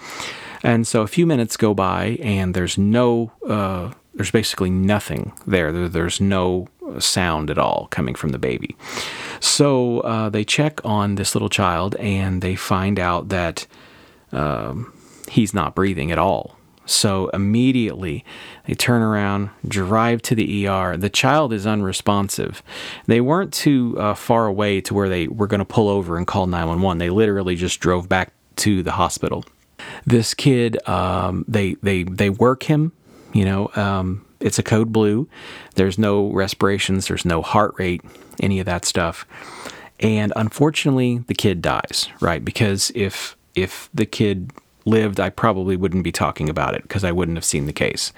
And 0.61 0.85
so 0.85 1.01
a 1.01 1.07
few 1.07 1.25
minutes 1.25 1.57
go 1.57 1.73
by, 1.73 2.19
and 2.21 2.53
there's 2.53 2.77
no, 2.77 3.31
uh, 3.49 3.93
there's 4.13 4.29
basically 4.29 4.69
nothing 4.69 5.33
there. 5.47 5.71
There's 5.89 6.21
no 6.21 6.67
sound 6.99 7.49
at 7.49 7.57
all 7.57 7.87
coming 7.91 8.15
from 8.15 8.29
the 8.29 8.39
baby. 8.39 8.75
So 9.39 9.99
uh, 10.01 10.29
they 10.29 10.43
check 10.43 10.79
on 10.85 11.15
this 11.15 11.35
little 11.35 11.49
child, 11.49 11.95
and 11.95 12.41
they 12.41 12.55
find 12.55 12.99
out 12.99 13.29
that 13.29 13.67
um, 14.31 14.93
he's 15.29 15.53
not 15.53 15.75
breathing 15.75 16.11
at 16.11 16.17
all. 16.17 16.57
So 16.85 17.29
immediately 17.29 18.25
they 18.67 18.73
turn 18.73 19.01
around, 19.01 19.49
drive 19.67 20.21
to 20.23 20.35
the 20.35 20.67
ER. 20.67 20.97
The 20.97 21.09
child 21.09 21.53
is 21.53 21.65
unresponsive. 21.65 22.61
They 23.05 23.21
weren't 23.21 23.53
too 23.53 23.95
uh, 23.97 24.15
far 24.15 24.47
away 24.47 24.81
to 24.81 24.93
where 24.93 25.09
they 25.09 25.27
were 25.27 25.47
going 25.47 25.59
to 25.59 25.65
pull 25.65 25.87
over 25.87 26.17
and 26.17 26.27
call 26.27 26.47
911. 26.47 26.97
They 26.97 27.09
literally 27.09 27.55
just 27.55 27.79
drove 27.79 28.09
back 28.09 28.33
to 28.57 28.83
the 28.83 28.91
hospital. 28.91 29.45
This 30.05 30.33
kid, 30.33 30.77
um, 30.87 31.45
they 31.47 31.75
they 31.81 32.03
they 32.03 32.29
work 32.29 32.63
him. 32.63 32.91
You 33.33 33.45
know, 33.45 33.71
um, 33.75 34.25
it's 34.43 34.59
a 34.59 34.63
code 34.63 34.91
blue. 34.91 35.27
There's 35.75 35.97
no 35.97 36.29
respirations. 36.31 37.07
There's 37.07 37.25
no 37.25 37.41
heart 37.41 37.73
rate. 37.79 38.01
Any 38.39 38.59
of 38.59 38.65
that 38.65 38.85
stuff. 38.85 39.25
And 39.99 40.33
unfortunately, 40.35 41.19
the 41.27 41.33
kid 41.33 41.61
dies. 41.61 42.09
Right, 42.19 42.43
because 42.43 42.91
if 42.93 43.35
if 43.55 43.89
the 43.93 44.05
kid 44.05 44.51
lived, 44.85 45.19
I 45.19 45.29
probably 45.29 45.77
wouldn't 45.77 46.03
be 46.03 46.11
talking 46.11 46.49
about 46.49 46.75
it 46.75 46.83
because 46.83 47.03
I 47.03 47.11
wouldn't 47.11 47.37
have 47.37 47.45
seen 47.45 47.65
the 47.67 47.73
case. 47.73 48.11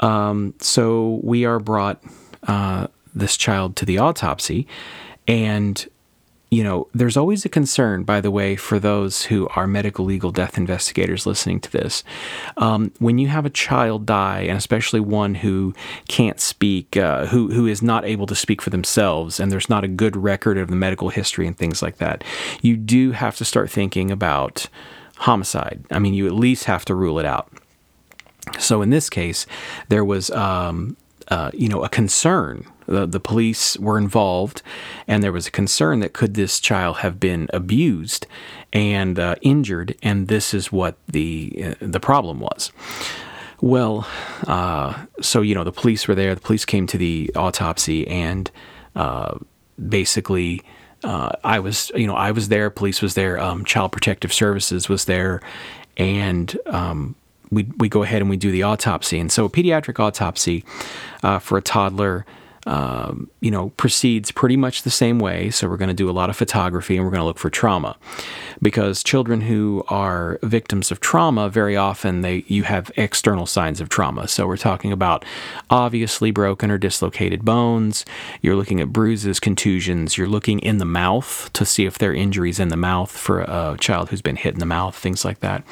Um, 0.00 0.52
so 0.60 1.20
we 1.22 1.46
are 1.46 1.58
brought 1.58 2.02
uh, 2.46 2.88
this 3.14 3.36
child 3.36 3.76
to 3.76 3.86
the 3.86 3.98
autopsy, 3.98 4.66
and 5.26 5.88
you 6.56 6.64
know, 6.64 6.88
there's 6.94 7.18
always 7.18 7.44
a 7.44 7.50
concern, 7.50 8.02
by 8.02 8.18
the 8.18 8.30
way, 8.30 8.56
for 8.56 8.78
those 8.78 9.24
who 9.24 9.46
are 9.48 9.66
medical 9.66 10.06
legal 10.06 10.32
death 10.32 10.56
investigators 10.56 11.26
listening 11.26 11.60
to 11.60 11.70
this. 11.70 12.02
Um, 12.56 12.92
when 12.98 13.18
you 13.18 13.28
have 13.28 13.44
a 13.44 13.50
child 13.50 14.06
die, 14.06 14.40
and 14.40 14.56
especially 14.56 15.00
one 15.00 15.34
who 15.34 15.74
can't 16.08 16.40
speak, 16.40 16.96
uh, 16.96 17.26
who 17.26 17.48
who 17.52 17.66
is 17.66 17.82
not 17.82 18.06
able 18.06 18.26
to 18.28 18.34
speak 18.34 18.62
for 18.62 18.70
themselves, 18.70 19.38
and 19.38 19.52
there's 19.52 19.68
not 19.68 19.84
a 19.84 19.88
good 20.02 20.16
record 20.16 20.56
of 20.56 20.68
the 20.68 20.76
medical 20.76 21.10
history 21.10 21.46
and 21.46 21.58
things 21.58 21.82
like 21.82 21.98
that, 21.98 22.24
you 22.62 22.74
do 22.74 23.10
have 23.10 23.36
to 23.36 23.44
start 23.44 23.70
thinking 23.70 24.10
about 24.10 24.66
homicide. 25.18 25.84
I 25.90 25.98
mean, 25.98 26.14
you 26.14 26.26
at 26.26 26.32
least 26.32 26.64
have 26.64 26.86
to 26.86 26.94
rule 26.94 27.18
it 27.18 27.26
out. 27.26 27.52
So 28.58 28.80
in 28.80 28.88
this 28.88 29.10
case, 29.10 29.46
there 29.90 30.06
was, 30.06 30.30
um, 30.30 30.96
uh, 31.28 31.50
you 31.52 31.68
know, 31.68 31.84
a 31.84 31.90
concern. 31.90 32.64
The, 32.86 33.06
the 33.06 33.20
police 33.20 33.78
were 33.78 33.98
involved, 33.98 34.62
and 35.06 35.22
there 35.22 35.32
was 35.32 35.46
a 35.46 35.50
concern 35.50 36.00
that 36.00 36.12
could 36.12 36.34
this 36.34 36.60
child 36.60 36.98
have 36.98 37.18
been 37.20 37.48
abused 37.52 38.26
and 38.72 39.18
uh, 39.18 39.36
injured, 39.42 39.96
and 40.02 40.28
this 40.28 40.54
is 40.54 40.72
what 40.72 40.96
the 41.08 41.52
uh, 41.64 41.74
the 41.80 42.00
problem 42.00 42.40
was. 42.40 42.72
Well, 43.60 44.06
uh, 44.46 45.06
so 45.20 45.40
you 45.40 45.54
know, 45.54 45.64
the 45.64 45.72
police 45.72 46.06
were 46.06 46.14
there. 46.14 46.34
The 46.34 46.40
police 46.40 46.64
came 46.64 46.86
to 46.88 46.98
the 46.98 47.30
autopsy 47.34 48.06
and 48.06 48.50
uh, 48.94 49.38
basically 49.88 50.62
uh, 51.04 51.30
I 51.44 51.60
was, 51.60 51.90
you 51.94 52.06
know, 52.06 52.16
I 52.16 52.30
was 52.30 52.48
there. 52.48 52.70
Police 52.70 53.02
was 53.02 53.14
there. 53.14 53.38
Um, 53.38 53.64
Child 53.64 53.92
Protective 53.92 54.32
Services 54.32 54.88
was 54.88 55.04
there, 55.04 55.40
and 55.96 56.56
um, 56.66 57.14
we 57.50 57.64
we 57.76 57.88
go 57.88 58.02
ahead 58.02 58.22
and 58.22 58.30
we 58.30 58.36
do 58.36 58.50
the 58.50 58.62
autopsy. 58.62 59.18
And 59.20 59.30
so, 59.30 59.44
a 59.44 59.50
pediatric 59.50 60.00
autopsy 60.00 60.64
uh, 61.22 61.38
for 61.38 61.58
a 61.58 61.62
toddler 61.62 62.26
um, 62.66 63.30
you 63.40 63.50
know, 63.50 63.70
proceeds 63.70 64.32
pretty 64.32 64.56
much 64.56 64.82
the 64.82 64.90
same 64.90 65.18
way. 65.18 65.50
So 65.50 65.68
we're 65.68 65.76
going 65.76 65.88
to 65.88 65.94
do 65.94 66.10
a 66.10 66.12
lot 66.12 66.30
of 66.30 66.36
photography 66.36 66.96
and 66.96 67.04
we're 67.04 67.12
going 67.12 67.20
to 67.20 67.26
look 67.26 67.38
for 67.38 67.48
trauma, 67.48 67.96
because 68.60 69.02
children 69.02 69.42
who 69.42 69.84
are 69.88 70.38
victims 70.42 70.90
of 70.90 71.00
trauma 71.00 71.48
very 71.48 71.76
often 71.76 72.22
they 72.22 72.44
you 72.48 72.64
have 72.64 72.90
external 72.96 73.46
signs 73.46 73.80
of 73.80 73.88
trauma. 73.88 74.26
So 74.26 74.46
we're 74.46 74.56
talking 74.56 74.92
about 74.92 75.24
obviously 75.70 76.30
broken 76.30 76.70
or 76.70 76.78
dislocated 76.78 77.44
bones. 77.44 78.04
You're 78.42 78.56
looking 78.56 78.80
at 78.80 78.92
bruises, 78.92 79.38
contusions. 79.38 80.18
You're 80.18 80.28
looking 80.28 80.58
in 80.58 80.78
the 80.78 80.84
mouth 80.84 81.50
to 81.52 81.64
see 81.64 81.86
if 81.86 81.98
there 81.98 82.10
are 82.10 82.14
injuries 82.14 82.58
in 82.58 82.68
the 82.68 82.76
mouth 82.76 83.10
for 83.10 83.40
a 83.42 83.76
child 83.78 84.08
who's 84.08 84.22
been 84.22 84.36
hit 84.36 84.54
in 84.54 84.60
the 84.60 84.66
mouth, 84.66 84.96
things 84.96 85.24
like 85.24 85.40
that. 85.40 85.62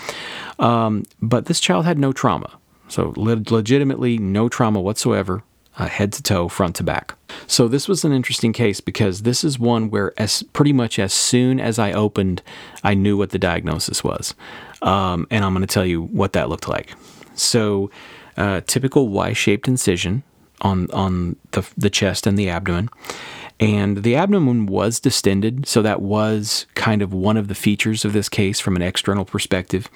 Um, 0.58 1.02
but 1.20 1.46
this 1.46 1.60
child 1.60 1.84
had 1.84 1.98
no 1.98 2.12
trauma. 2.12 2.58
So, 2.86 3.14
legitimately, 3.16 4.18
no 4.18 4.48
trauma 4.48 4.80
whatsoever 4.80 5.42
uh, 5.78 5.86
head 5.86 6.12
to 6.12 6.22
toe, 6.22 6.48
front 6.48 6.76
to 6.76 6.82
back. 6.82 7.14
So 7.46 7.68
this 7.68 7.88
was 7.88 8.04
an 8.04 8.12
interesting 8.12 8.52
case 8.52 8.80
because 8.80 9.22
this 9.22 9.44
is 9.44 9.58
one 9.58 9.90
where, 9.90 10.12
as 10.16 10.42
pretty 10.42 10.72
much 10.72 10.98
as 10.98 11.12
soon 11.12 11.60
as 11.60 11.78
I 11.78 11.92
opened, 11.92 12.42
I 12.82 12.94
knew 12.94 13.16
what 13.16 13.30
the 13.30 13.38
diagnosis 13.38 14.04
was, 14.04 14.34
um, 14.82 15.26
and 15.30 15.44
I'm 15.44 15.52
going 15.52 15.66
to 15.66 15.72
tell 15.72 15.86
you 15.86 16.02
what 16.02 16.32
that 16.32 16.48
looked 16.48 16.68
like. 16.68 16.94
So, 17.34 17.90
uh, 18.36 18.60
typical 18.66 19.08
Y-shaped 19.08 19.68
incision 19.68 20.22
on 20.60 20.90
on 20.92 21.36
the 21.50 21.68
the 21.76 21.90
chest 21.90 22.26
and 22.26 22.38
the 22.38 22.48
abdomen. 22.48 22.88
And 23.60 24.02
the 24.02 24.16
abdomen 24.16 24.66
was 24.66 24.98
distended, 24.98 25.66
so 25.66 25.80
that 25.82 26.02
was 26.02 26.66
kind 26.74 27.02
of 27.02 27.14
one 27.14 27.36
of 27.36 27.46
the 27.46 27.54
features 27.54 28.04
of 28.04 28.12
this 28.12 28.28
case 28.28 28.58
from 28.58 28.74
an 28.74 28.82
external 28.82 29.24
perspective. 29.24 29.88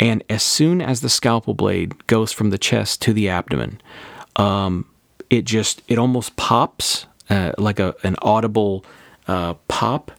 And 0.00 0.24
as 0.28 0.42
soon 0.42 0.82
as 0.82 1.00
the 1.00 1.08
scalpel 1.08 1.54
blade 1.54 2.04
goes 2.08 2.32
from 2.32 2.50
the 2.50 2.58
chest 2.58 3.00
to 3.02 3.12
the 3.12 3.28
abdomen, 3.28 3.80
um, 4.34 4.86
it 5.30 5.44
just 5.44 5.82
it 5.88 5.98
almost 5.98 6.36
pops 6.36 7.06
uh, 7.30 7.52
like 7.56 7.78
a 7.78 7.94
an 8.02 8.16
audible 8.20 8.84
uh, 9.26 9.54
pop 9.68 10.10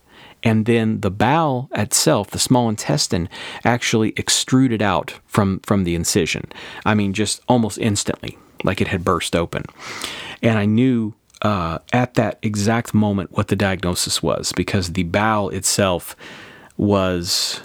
and 0.43 0.65
then 0.65 1.01
the 1.01 1.11
bowel 1.11 1.69
itself, 1.75 2.31
the 2.31 2.39
small 2.39 2.67
intestine, 2.67 3.29
actually 3.63 4.13
extruded 4.17 4.81
out 4.81 5.19
from 5.27 5.59
from 5.59 5.83
the 5.83 5.95
incision. 5.95 6.51
I 6.85 6.95
mean, 6.95 7.13
just 7.13 7.41
almost 7.47 7.77
instantly, 7.77 8.37
like 8.63 8.81
it 8.81 8.87
had 8.87 9.03
burst 9.03 9.35
open. 9.35 9.65
And 10.41 10.57
I 10.57 10.65
knew 10.65 11.13
uh, 11.41 11.79
at 11.93 12.15
that 12.15 12.39
exact 12.41 12.93
moment 12.93 13.31
what 13.31 13.49
the 13.49 13.55
diagnosis 13.55 14.23
was 14.23 14.51
because 14.51 14.93
the 14.93 15.03
bowel 15.03 15.49
itself 15.49 16.15
was 16.77 17.61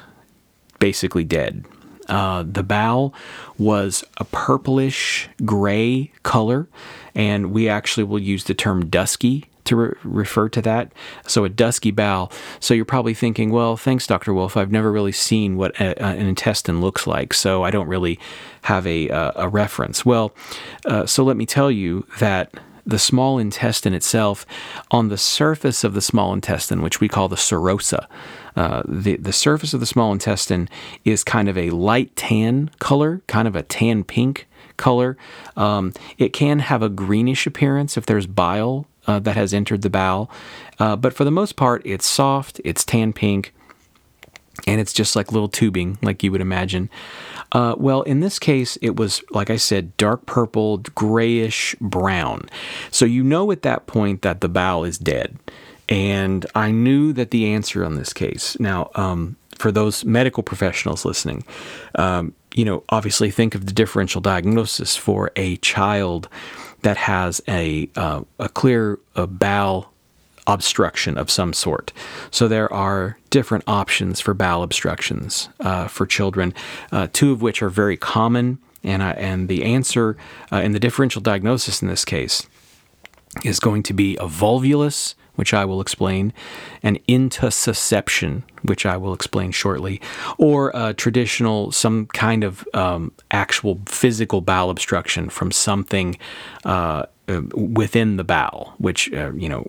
basically 0.78 1.24
dead. 1.24 1.64
Uh, 2.08 2.44
the 2.46 2.62
bowel 2.62 3.12
was 3.58 4.04
a 4.18 4.24
purplish 4.24 5.28
gray 5.44 6.12
color, 6.22 6.68
and 7.16 7.50
we 7.50 7.68
actually 7.68 8.04
will 8.04 8.20
use 8.20 8.44
the 8.44 8.54
term 8.54 8.88
dusky 8.88 9.46
to 9.64 9.74
re- 9.74 9.94
refer 10.04 10.48
to 10.50 10.62
that. 10.62 10.92
So 11.26 11.44
a 11.44 11.48
dusky 11.48 11.90
bowel. 11.90 12.30
So 12.60 12.74
you're 12.74 12.84
probably 12.84 13.14
thinking, 13.14 13.50
well, 13.50 13.76
thanks, 13.76 14.06
Dr. 14.06 14.32
Wolf. 14.32 14.56
I've 14.56 14.70
never 14.70 14.92
really 14.92 15.10
seen 15.10 15.56
what 15.56 15.78
a, 15.80 16.00
a, 16.00 16.10
an 16.10 16.26
intestine 16.26 16.80
looks 16.80 17.06
like, 17.06 17.34
so 17.34 17.64
I 17.64 17.72
don't 17.72 17.88
really 17.88 18.20
have 18.62 18.86
a, 18.86 19.08
a 19.08 19.48
reference. 19.48 20.04
Well, 20.06 20.32
uh, 20.84 21.06
so 21.06 21.24
let 21.24 21.36
me 21.36 21.46
tell 21.46 21.70
you 21.70 22.06
that 22.20 22.54
the 22.86 22.98
small 23.00 23.38
intestine 23.38 23.94
itself, 23.94 24.46
on 24.92 25.08
the 25.08 25.18
surface 25.18 25.82
of 25.82 25.94
the 25.94 26.00
small 26.00 26.32
intestine, 26.32 26.82
which 26.82 27.00
we 27.00 27.08
call 27.08 27.28
the 27.28 27.34
serosa, 27.34 28.06
uh, 28.54 28.82
the, 28.86 29.16
the 29.16 29.32
surface 29.32 29.74
of 29.74 29.80
the 29.80 29.86
small 29.86 30.12
intestine 30.12 30.68
is 31.04 31.24
kind 31.24 31.48
of 31.48 31.58
a 31.58 31.70
light 31.70 32.14
tan 32.14 32.70
color, 32.78 33.22
kind 33.26 33.48
of 33.48 33.56
a 33.56 33.64
tan 33.64 34.04
pink 34.04 34.46
color. 34.76 35.16
Um, 35.56 35.92
it 36.18 36.32
can 36.32 36.60
have 36.60 36.82
a 36.82 36.88
greenish 36.88 37.46
appearance 37.46 37.96
if 37.96 38.06
there's 38.06 38.26
bile 38.26 38.86
uh, 39.06 39.18
that 39.20 39.36
has 39.36 39.54
entered 39.54 39.82
the 39.82 39.90
bowel, 39.90 40.30
uh, 40.78 40.96
but 40.96 41.12
for 41.12 41.24
the 41.24 41.30
most 41.30 41.56
part, 41.56 41.82
it's 41.84 42.06
soft, 42.06 42.60
it's 42.64 42.84
tan 42.84 43.12
pink, 43.12 43.54
and 44.66 44.80
it's 44.80 44.92
just 44.92 45.16
like 45.16 45.32
little 45.32 45.48
tubing, 45.48 45.98
like 46.02 46.22
you 46.22 46.32
would 46.32 46.40
imagine. 46.40 46.88
Uh, 47.52 47.74
well, 47.78 48.02
in 48.02 48.20
this 48.20 48.38
case, 48.38 48.76
it 48.82 48.96
was, 48.96 49.22
like 49.30 49.50
I 49.50 49.56
said, 49.56 49.96
dark 49.96 50.26
purple, 50.26 50.78
grayish 50.78 51.74
brown. 51.80 52.48
So 52.90 53.04
you 53.04 53.22
know 53.22 53.50
at 53.52 53.62
that 53.62 53.86
point 53.86 54.22
that 54.22 54.40
the 54.40 54.48
bowel 54.48 54.84
is 54.84 54.98
dead. 54.98 55.38
And 55.88 56.44
I 56.54 56.72
knew 56.72 57.12
that 57.12 57.30
the 57.30 57.52
answer 57.52 57.84
on 57.84 57.94
this 57.94 58.12
case. 58.12 58.58
Now, 58.58 58.90
um, 58.96 59.36
for 59.56 59.72
those 59.72 60.04
medical 60.04 60.42
professionals 60.42 61.04
listening, 61.04 61.44
um, 61.96 62.34
you 62.54 62.64
know, 62.64 62.84
obviously 62.88 63.30
think 63.30 63.54
of 63.54 63.66
the 63.66 63.72
differential 63.72 64.20
diagnosis 64.20 64.96
for 64.96 65.30
a 65.36 65.56
child 65.56 66.28
that 66.82 66.96
has 66.96 67.42
a 67.48 67.88
uh, 67.96 68.22
a 68.38 68.48
clear 68.48 68.98
uh, 69.16 69.26
bowel 69.26 69.92
obstruction 70.46 71.18
of 71.18 71.30
some 71.30 71.52
sort. 71.52 71.92
So 72.30 72.48
there 72.48 72.72
are 72.72 73.18
different 73.30 73.64
options 73.66 74.20
for 74.20 74.34
bowel 74.34 74.62
obstructions 74.62 75.48
uh, 75.60 75.88
for 75.88 76.06
children, 76.06 76.54
uh, 76.92 77.08
two 77.12 77.32
of 77.32 77.42
which 77.42 77.62
are 77.62 77.70
very 77.70 77.96
common. 77.96 78.58
And, 78.84 79.02
and 79.02 79.48
the 79.48 79.64
answer 79.64 80.16
uh, 80.52 80.58
in 80.58 80.70
the 80.70 80.78
differential 80.78 81.20
diagnosis 81.20 81.82
in 81.82 81.88
this 81.88 82.04
case 82.04 82.46
is 83.44 83.58
going 83.58 83.82
to 83.82 83.92
be 83.92 84.16
a 84.18 84.28
volvulus 84.28 85.14
which 85.36 85.54
I 85.54 85.64
will 85.64 85.80
explain, 85.80 86.32
an 86.82 86.98
intussusception, 87.08 88.42
which 88.62 88.84
I 88.84 88.96
will 88.96 89.14
explain 89.14 89.52
shortly, 89.52 90.00
or 90.38 90.72
a 90.74 90.92
traditional, 90.92 91.72
some 91.72 92.06
kind 92.06 92.44
of 92.44 92.66
um, 92.74 93.12
actual 93.30 93.80
physical 93.86 94.40
bowel 94.40 94.70
obstruction 94.70 95.28
from 95.28 95.50
something 95.50 96.18
uh, 96.64 97.06
uh 97.28 97.42
within 97.54 98.16
the 98.16 98.24
bowel, 98.24 98.74
which, 98.78 99.12
uh, 99.12 99.32
you 99.32 99.48
know, 99.48 99.66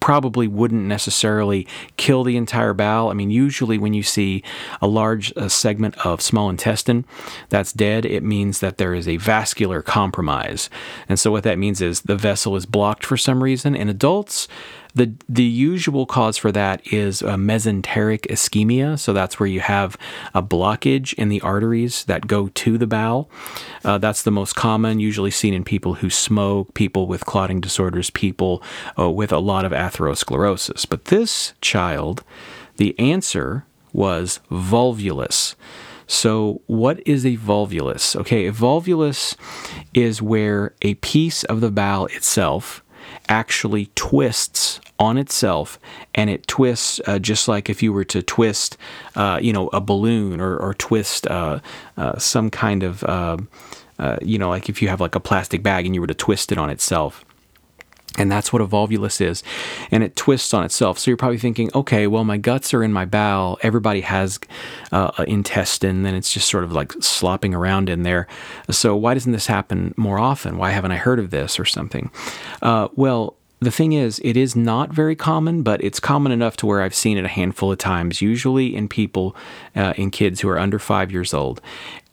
probably 0.00 0.48
wouldn't 0.48 0.84
necessarily 0.84 1.66
kill 1.96 2.24
the 2.24 2.36
entire 2.36 2.74
bowel. 2.74 3.10
I 3.10 3.14
mean, 3.14 3.30
usually 3.30 3.78
when 3.78 3.94
you 3.94 4.02
see 4.02 4.42
a 4.80 4.86
large 4.86 5.32
uh, 5.36 5.48
segment 5.48 5.96
of 6.06 6.20
small 6.20 6.50
intestine 6.50 7.04
that's 7.48 7.72
dead, 7.72 8.04
it 8.04 8.22
means 8.22 8.60
that 8.60 8.78
there 8.78 8.94
is 8.94 9.08
a 9.08 9.16
vascular 9.16 9.82
compromise. 9.82 10.70
And 11.08 11.18
so 11.18 11.30
what 11.30 11.44
that 11.44 11.58
means 11.58 11.80
is 11.80 12.02
the 12.02 12.16
vessel 12.16 12.56
is 12.56 12.66
blocked 12.66 13.04
for 13.04 13.16
some 13.16 13.42
reason. 13.42 13.74
In 13.74 13.88
adults, 13.88 14.48
the, 14.94 15.12
the 15.28 15.44
usual 15.44 16.06
cause 16.06 16.36
for 16.36 16.52
that 16.52 16.92
is 16.92 17.22
a 17.22 17.34
mesenteric 17.34 18.26
ischemia. 18.28 18.98
So 18.98 19.12
that's 19.12 19.38
where 19.38 19.46
you 19.46 19.60
have 19.60 19.96
a 20.34 20.42
blockage 20.42 21.14
in 21.14 21.28
the 21.28 21.40
arteries 21.40 22.04
that 22.04 22.26
go 22.26 22.48
to 22.48 22.78
the 22.78 22.86
bowel. 22.86 23.30
Uh, 23.84 23.98
that's 23.98 24.22
the 24.22 24.30
most 24.30 24.54
common, 24.54 25.00
usually 25.00 25.30
seen 25.30 25.54
in 25.54 25.64
people 25.64 25.94
who 25.94 26.10
smoke, 26.10 26.74
people 26.74 27.06
with 27.06 27.26
clotting 27.26 27.60
disorders, 27.60 28.10
people 28.10 28.62
uh, 28.98 29.10
with 29.10 29.32
a 29.32 29.38
lot 29.38 29.64
of 29.64 29.72
atherosclerosis. 29.72 30.88
But 30.88 31.06
this 31.06 31.54
child, 31.60 32.24
the 32.76 32.98
answer 32.98 33.64
was 33.92 34.40
volvulus. 34.50 35.54
So, 36.10 36.62
what 36.66 37.06
is 37.06 37.26
a 37.26 37.36
volvulus? 37.36 38.16
Okay, 38.16 38.46
a 38.46 38.52
volvulus 38.52 39.36
is 39.92 40.22
where 40.22 40.74
a 40.80 40.94
piece 40.94 41.44
of 41.44 41.60
the 41.60 41.70
bowel 41.70 42.06
itself 42.06 42.82
actually 43.28 43.90
twists 43.94 44.80
on 44.98 45.16
itself 45.16 45.78
and 46.14 46.28
it 46.28 46.46
twists 46.46 47.00
uh, 47.06 47.18
just 47.18 47.46
like 47.46 47.70
if 47.70 47.82
you 47.82 47.92
were 47.92 48.04
to 48.04 48.22
twist 48.22 48.76
uh, 49.16 49.38
you 49.40 49.52
know 49.52 49.68
a 49.68 49.80
balloon 49.80 50.40
or, 50.40 50.56
or 50.56 50.74
twist 50.74 51.26
uh, 51.28 51.60
uh 51.96 52.18
some 52.18 52.50
kind 52.50 52.82
of 52.82 53.04
uh, 53.04 53.36
uh, 53.98 54.16
you 54.22 54.38
know 54.38 54.48
like 54.48 54.68
if 54.68 54.82
you 54.82 54.88
have 54.88 55.00
like 55.00 55.14
a 55.14 55.20
plastic 55.20 55.62
bag 55.62 55.86
and 55.86 55.94
you 55.94 56.00
were 56.00 56.06
to 56.06 56.14
twist 56.14 56.50
it 56.50 56.58
on 56.58 56.70
itself 56.70 57.24
and 58.18 58.30
that's 58.30 58.52
what 58.52 58.60
a 58.60 58.66
volvulus 58.66 59.20
is. 59.20 59.42
And 59.90 60.02
it 60.02 60.16
twists 60.16 60.52
on 60.52 60.64
itself. 60.64 60.98
So 60.98 61.10
you're 61.10 61.16
probably 61.16 61.38
thinking, 61.38 61.70
okay, 61.74 62.06
well, 62.06 62.24
my 62.24 62.36
guts 62.36 62.74
are 62.74 62.82
in 62.82 62.92
my 62.92 63.04
bowel. 63.04 63.58
Everybody 63.62 64.02
has 64.02 64.38
uh, 64.92 65.12
an 65.16 65.28
intestine, 65.28 66.04
and 66.04 66.16
it's 66.16 66.32
just 66.32 66.50
sort 66.50 66.64
of 66.64 66.72
like 66.72 66.92
slopping 67.00 67.54
around 67.54 67.88
in 67.88 68.02
there. 68.02 68.26
So 68.70 68.96
why 68.96 69.14
doesn't 69.14 69.32
this 69.32 69.46
happen 69.46 69.94
more 69.96 70.18
often? 70.18 70.58
Why 70.58 70.70
haven't 70.70 70.92
I 70.92 70.96
heard 70.96 71.20
of 71.20 71.30
this 71.30 71.58
or 71.58 71.64
something? 71.64 72.10
Uh, 72.60 72.88
well, 72.94 73.36
the 73.60 73.70
thing 73.72 73.92
is, 73.92 74.20
it 74.22 74.36
is 74.36 74.54
not 74.54 74.92
very 74.92 75.16
common, 75.16 75.62
but 75.62 75.82
it's 75.82 75.98
common 75.98 76.30
enough 76.30 76.56
to 76.58 76.66
where 76.66 76.80
I've 76.80 76.94
seen 76.94 77.18
it 77.18 77.24
a 77.24 77.28
handful 77.28 77.72
of 77.72 77.78
times, 77.78 78.22
usually 78.22 78.74
in 78.74 78.88
people, 78.88 79.34
uh, 79.74 79.94
in 79.96 80.10
kids 80.10 80.40
who 80.40 80.48
are 80.48 80.58
under 80.58 80.78
five 80.78 81.10
years 81.10 81.34
old. 81.34 81.60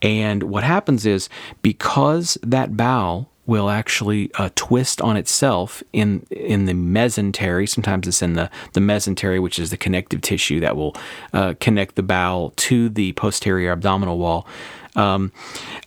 And 0.01 0.43
what 0.43 0.63
happens 0.63 1.05
is 1.05 1.29
because 1.61 2.37
that 2.41 2.75
bowel 2.75 3.29
will 3.45 3.69
actually 3.69 4.31
uh, 4.35 4.49
twist 4.55 5.01
on 5.01 5.17
itself 5.17 5.83
in 5.93 6.25
in 6.29 6.65
the 6.65 6.73
mesentery. 6.73 7.67
Sometimes 7.67 8.07
it's 8.07 8.21
in 8.21 8.33
the 8.33 8.49
the 8.73 8.79
mesentery, 8.79 9.41
which 9.41 9.59
is 9.59 9.69
the 9.69 9.77
connective 9.77 10.21
tissue 10.21 10.59
that 10.59 10.75
will 10.75 10.95
uh, 11.33 11.53
connect 11.59 11.95
the 11.95 12.03
bowel 12.03 12.51
to 12.57 12.89
the 12.89 13.11
posterior 13.13 13.71
abdominal 13.71 14.17
wall. 14.17 14.47
Um, 14.95 15.31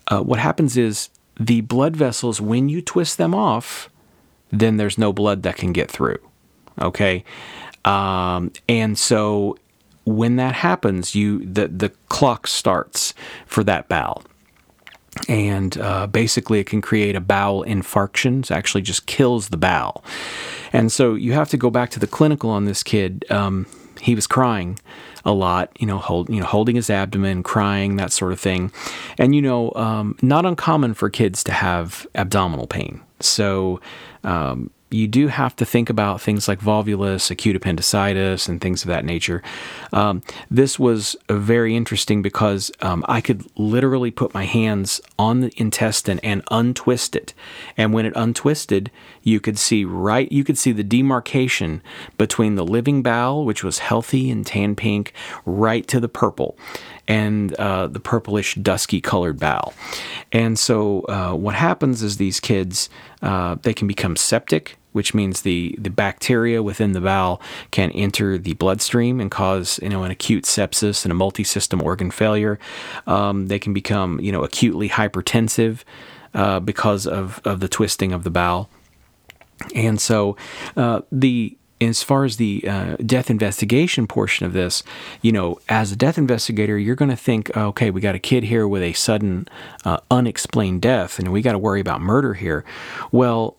uh, 0.09 0.21
what 0.21 0.39
happens 0.39 0.77
is 0.77 1.11
the 1.41 1.61
blood 1.63 1.97
vessels, 1.97 2.41
when 2.41 2.69
you 2.69 2.83
twist 2.83 3.17
them 3.17 3.35
off, 3.35 3.89
then 4.51 4.77
there's 4.77 4.99
no 4.99 5.13
blood 5.13 5.43
that 5.45 5.57
can 5.57 5.73
get 5.73 5.91
through. 5.91 6.19
Okay, 6.81 7.25
um, 7.85 8.53
and 8.69 8.97
so 8.99 9.57
when 10.05 10.37
that 10.37 10.55
happens, 10.55 11.15
you 11.15 11.45
the 11.45 11.69
the 11.69 11.91
clock 12.09 12.47
starts 12.47 13.15
for 13.47 13.65
that 13.65 13.89
bowel 13.89 14.23
and 15.29 15.77
uh, 15.79 16.07
basically 16.07 16.61
it 16.61 16.67
can 16.67 16.81
create 16.81 17.17
a 17.17 17.21
bowel 17.21 17.65
infarction. 17.65 18.41
It 18.41 18.51
actually 18.51 18.83
just 18.83 19.07
kills 19.07 19.49
the 19.49 19.57
bowel. 19.57 20.05
And 20.73 20.93
so 20.93 21.15
you 21.15 21.33
have 21.33 21.49
to 21.51 21.57
go 21.57 21.71
back 21.71 21.91
to 21.91 22.01
the 22.01 22.07
clinical 22.07 22.51
on 22.51 22.65
this 22.65 22.83
kid. 22.83 23.25
Um, 23.31 23.67
he 24.01 24.15
was 24.15 24.27
crying 24.27 24.79
a 25.25 25.33
lot, 25.33 25.71
you 25.79 25.87
know, 25.87 25.99
hold, 25.99 26.29
you 26.31 26.41
know, 26.41 26.47
holding 26.47 26.77
his 26.77 26.91
abdomen, 26.91 27.43
crying, 27.43 27.97
that 27.97 28.13
sort 28.13 28.33
of 28.33 28.41
thing. 28.41 28.73
And 29.19 29.35
you 29.35 29.43
know, 29.43 29.73
um, 29.75 30.17
not 30.23 30.47
uncommon 30.47 30.95
for 30.95 31.11
kids 31.11 31.43
to 31.45 31.53
have 31.53 32.07
abdominal 32.15 32.67
pain. 32.67 33.03
So 33.21 33.81
um, 34.25 34.71
you 34.91 35.07
do 35.07 35.29
have 35.29 35.55
to 35.57 35.65
think 35.65 35.91
about 35.91 36.21
things 36.21 36.49
like 36.49 36.61
volvulus, 36.61 37.31
acute 37.31 37.57
appendicitis, 37.57 38.49
and 38.49 38.61
things 38.61 38.83
of 38.83 38.89
that 38.89 39.05
nature. 39.05 39.43
Um, 39.93 40.23
this 40.51 40.79
was 40.79 41.17
very 41.29 41.77
interesting 41.77 42.23
because 42.23 42.71
um, 42.81 43.05
I 43.09 43.21
could 43.21 43.45
literally 43.57 44.11
put 44.11 44.35
my 44.35 44.45
hands 44.45 45.01
on 45.19 45.41
the 45.41 45.53
intestine 45.57 46.21
and 46.21 46.43
untwist 46.51 47.15
it, 47.15 47.35
and 47.77 47.93
when 47.93 48.07
it 48.07 48.13
untwisted, 48.17 48.91
you 49.29 49.41
could 49.41 49.59
see 49.59 49.85
right, 49.85 50.31
you 50.33 50.43
could 50.43 50.59
see 50.59 50.73
the 50.73 50.83
demarcation 50.83 51.83
between 52.17 52.55
the 52.55 52.65
living 52.65 53.03
bowel, 53.03 53.45
which 53.45 53.63
was 53.63 53.79
healthy 53.79 54.31
and 54.31 54.47
tan 54.47 54.75
pink, 54.75 55.13
right 55.45 55.87
to 55.87 56.01
the 56.01 56.09
purple 56.09 56.57
and 57.07 57.55
uh, 57.55 57.87
the 57.87 58.01
purplish, 58.01 58.55
dusky 58.57 59.01
colored 59.01 59.39
bowel. 59.39 59.73
And 60.33 60.59
so, 60.59 61.03
uh, 61.03 61.33
what 61.33 61.55
happens 61.55 62.03
is 62.03 62.17
these 62.17 62.41
kids 62.41 62.89
uh, 63.23 63.57
they 63.63 63.75
can 63.75 63.89
become 63.89 64.15
septic, 64.15 64.77
which 64.93 65.15
means 65.15 65.43
the, 65.43 65.75
the 65.79 65.91
bacteria 65.91 66.63
within 66.63 66.93
the 66.93 67.01
bowel 67.01 67.41
can 67.71 67.91
enter 67.93 68.39
the 68.39 68.55
bloodstream 68.55 69.21
and 69.21 69.31
cause 69.31 69.81
you 69.83 69.89
know 69.89 70.05
an 70.05 70.11
acute 70.11 70.45
sepsis 70.45 71.05
and 71.05 71.13
a 71.13 71.15
multi-system 71.15 71.83
organ 71.83 72.11
failure. 72.11 72.59
Um, 73.07 73.47
they 73.47 73.59
can 73.59 73.73
become 73.73 74.21
you 74.21 74.33
know 74.33 74.45
acutely 74.45 74.89
hypertensive 74.89 75.85
uh, 76.35 76.61
because 76.61 77.07
of, 77.07 77.41
of 77.45 77.61
the 77.61 77.69
twisting 77.69 78.13
of 78.13 78.23
the 78.25 78.31
bowel. 78.31 78.69
And 79.75 80.01
so 80.01 80.37
uh, 80.77 81.03
the 81.11 81.57
as 81.81 82.03
far 82.03 82.25
as 82.25 82.39
the 82.39 82.65
uh, 82.67 82.97
death 82.97 83.31
investigation 83.31 84.09
portion 84.09 84.45
of 84.45 84.53
this, 84.53 84.83
you 85.23 85.31
know, 85.31 85.61
as 85.69 85.93
a 85.93 85.97
death 85.97 86.19
investigator, 86.19 86.77
you're 86.77 86.97
going 86.97 87.11
to 87.11 87.17
think, 87.17 87.57
okay, 87.57 87.91
we 87.91 88.01
got 88.01 88.17
a 88.17 88.19
kid 88.19 88.43
here 88.45 88.67
with 88.67 88.83
a 88.83 88.93
sudden, 88.95 89.47
uh, 89.85 89.99
unexplained 90.11 90.83
death, 90.83 91.21
and 91.21 91.33
we 91.33 91.41
got 91.41 91.53
to 91.53 91.59
worry 91.59 91.81
about 91.81 92.01
murder 92.01 92.35
here. 92.35 92.65
Well, 93.13 93.57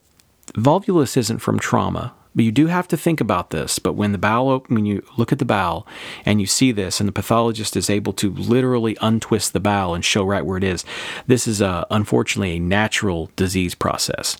volvulus 0.53 1.15
isn't 1.15 1.39
from 1.39 1.59
trauma. 1.59 2.13
But 2.35 2.45
you 2.45 2.51
do 2.51 2.67
have 2.67 2.87
to 2.89 2.97
think 2.97 3.19
about 3.19 3.49
this. 3.49 3.79
But 3.79 3.93
when 3.93 4.11
the 4.11 4.17
bowel, 4.17 4.63
when 4.67 4.85
you 4.85 5.03
look 5.17 5.31
at 5.31 5.39
the 5.39 5.45
bowel 5.45 5.87
and 6.25 6.39
you 6.39 6.47
see 6.47 6.71
this, 6.71 6.99
and 6.99 7.07
the 7.07 7.13
pathologist 7.13 7.75
is 7.75 7.89
able 7.89 8.13
to 8.13 8.31
literally 8.31 8.97
untwist 9.01 9.53
the 9.53 9.59
bowel 9.59 9.95
and 9.95 10.05
show 10.05 10.23
right 10.23 10.45
where 10.45 10.57
it 10.57 10.63
is, 10.63 10.85
this 11.27 11.47
is 11.47 11.59
a, 11.61 11.85
unfortunately 11.89 12.57
a 12.57 12.59
natural 12.59 13.31
disease 13.35 13.75
process. 13.75 14.37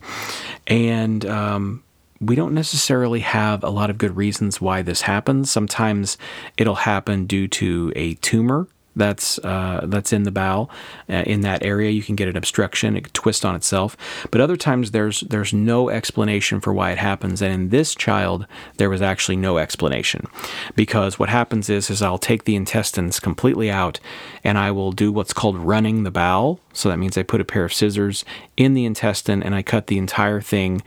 And 0.67 1.25
um, 1.25 1.84
we 2.21 2.36
don't 2.36 2.54
necessarily 2.54 3.21
have 3.21 3.63
a 3.63 3.69
lot 3.69 3.89
of 3.89 3.97
good 3.97 4.15
reasons 4.15 4.62
why 4.62 4.82
this 4.82 5.02
happens. 5.02 5.52
Sometimes 5.52 6.17
it'll 6.58 6.75
happen 6.75 7.25
due 7.25 7.47
to 7.47 7.91
a 7.95 8.15
tumor 8.15 8.67
that's 8.99 9.39
uh, 9.39 9.81
that's 9.85 10.13
in 10.13 10.23
the 10.23 10.31
bowel 10.31 10.69
uh, 11.09 11.23
in 11.25 11.41
that 11.41 11.63
area. 11.63 11.89
You 11.89 12.03
can 12.03 12.15
get 12.15 12.27
an 12.27 12.38
obstruction; 12.38 12.95
it 12.95 13.13
twist 13.13 13.43
on 13.43 13.55
itself. 13.55 13.97
But 14.29 14.41
other 14.41 14.55
times 14.55 14.91
there's 14.91 15.21
there's 15.21 15.53
no 15.53 15.89
explanation 15.89 16.59
for 16.59 16.71
why 16.73 16.91
it 16.91 16.99
happens. 16.99 17.41
And 17.41 17.53
in 17.53 17.69
this 17.69 17.95
child, 17.95 18.45
there 18.77 18.89
was 18.89 19.01
actually 19.01 19.38
no 19.38 19.57
explanation 19.57 20.27
because 20.75 21.17
what 21.17 21.29
happens 21.29 21.69
is 21.69 21.89
is 21.89 22.01
I'll 22.01 22.19
take 22.19 22.43
the 22.43 22.55
intestines 22.55 23.19
completely 23.19 23.71
out, 23.71 23.99
and 24.43 24.57
I 24.57 24.71
will 24.71 24.91
do 24.91 25.12
what's 25.12 25.33
called 25.33 25.57
running 25.57 26.03
the 26.03 26.12
bowel. 26.12 26.59
So 26.73 26.89
that 26.89 26.99
means 26.99 27.17
I 27.17 27.23
put 27.23 27.41
a 27.41 27.45
pair 27.45 27.65
of 27.65 27.73
scissors 27.73 28.23
in 28.55 28.73
the 28.73 28.85
intestine 28.85 29.41
and 29.41 29.55
I 29.55 29.63
cut 29.63 29.88
the 29.88 29.97
entire 29.97 30.41
thing 30.41 30.81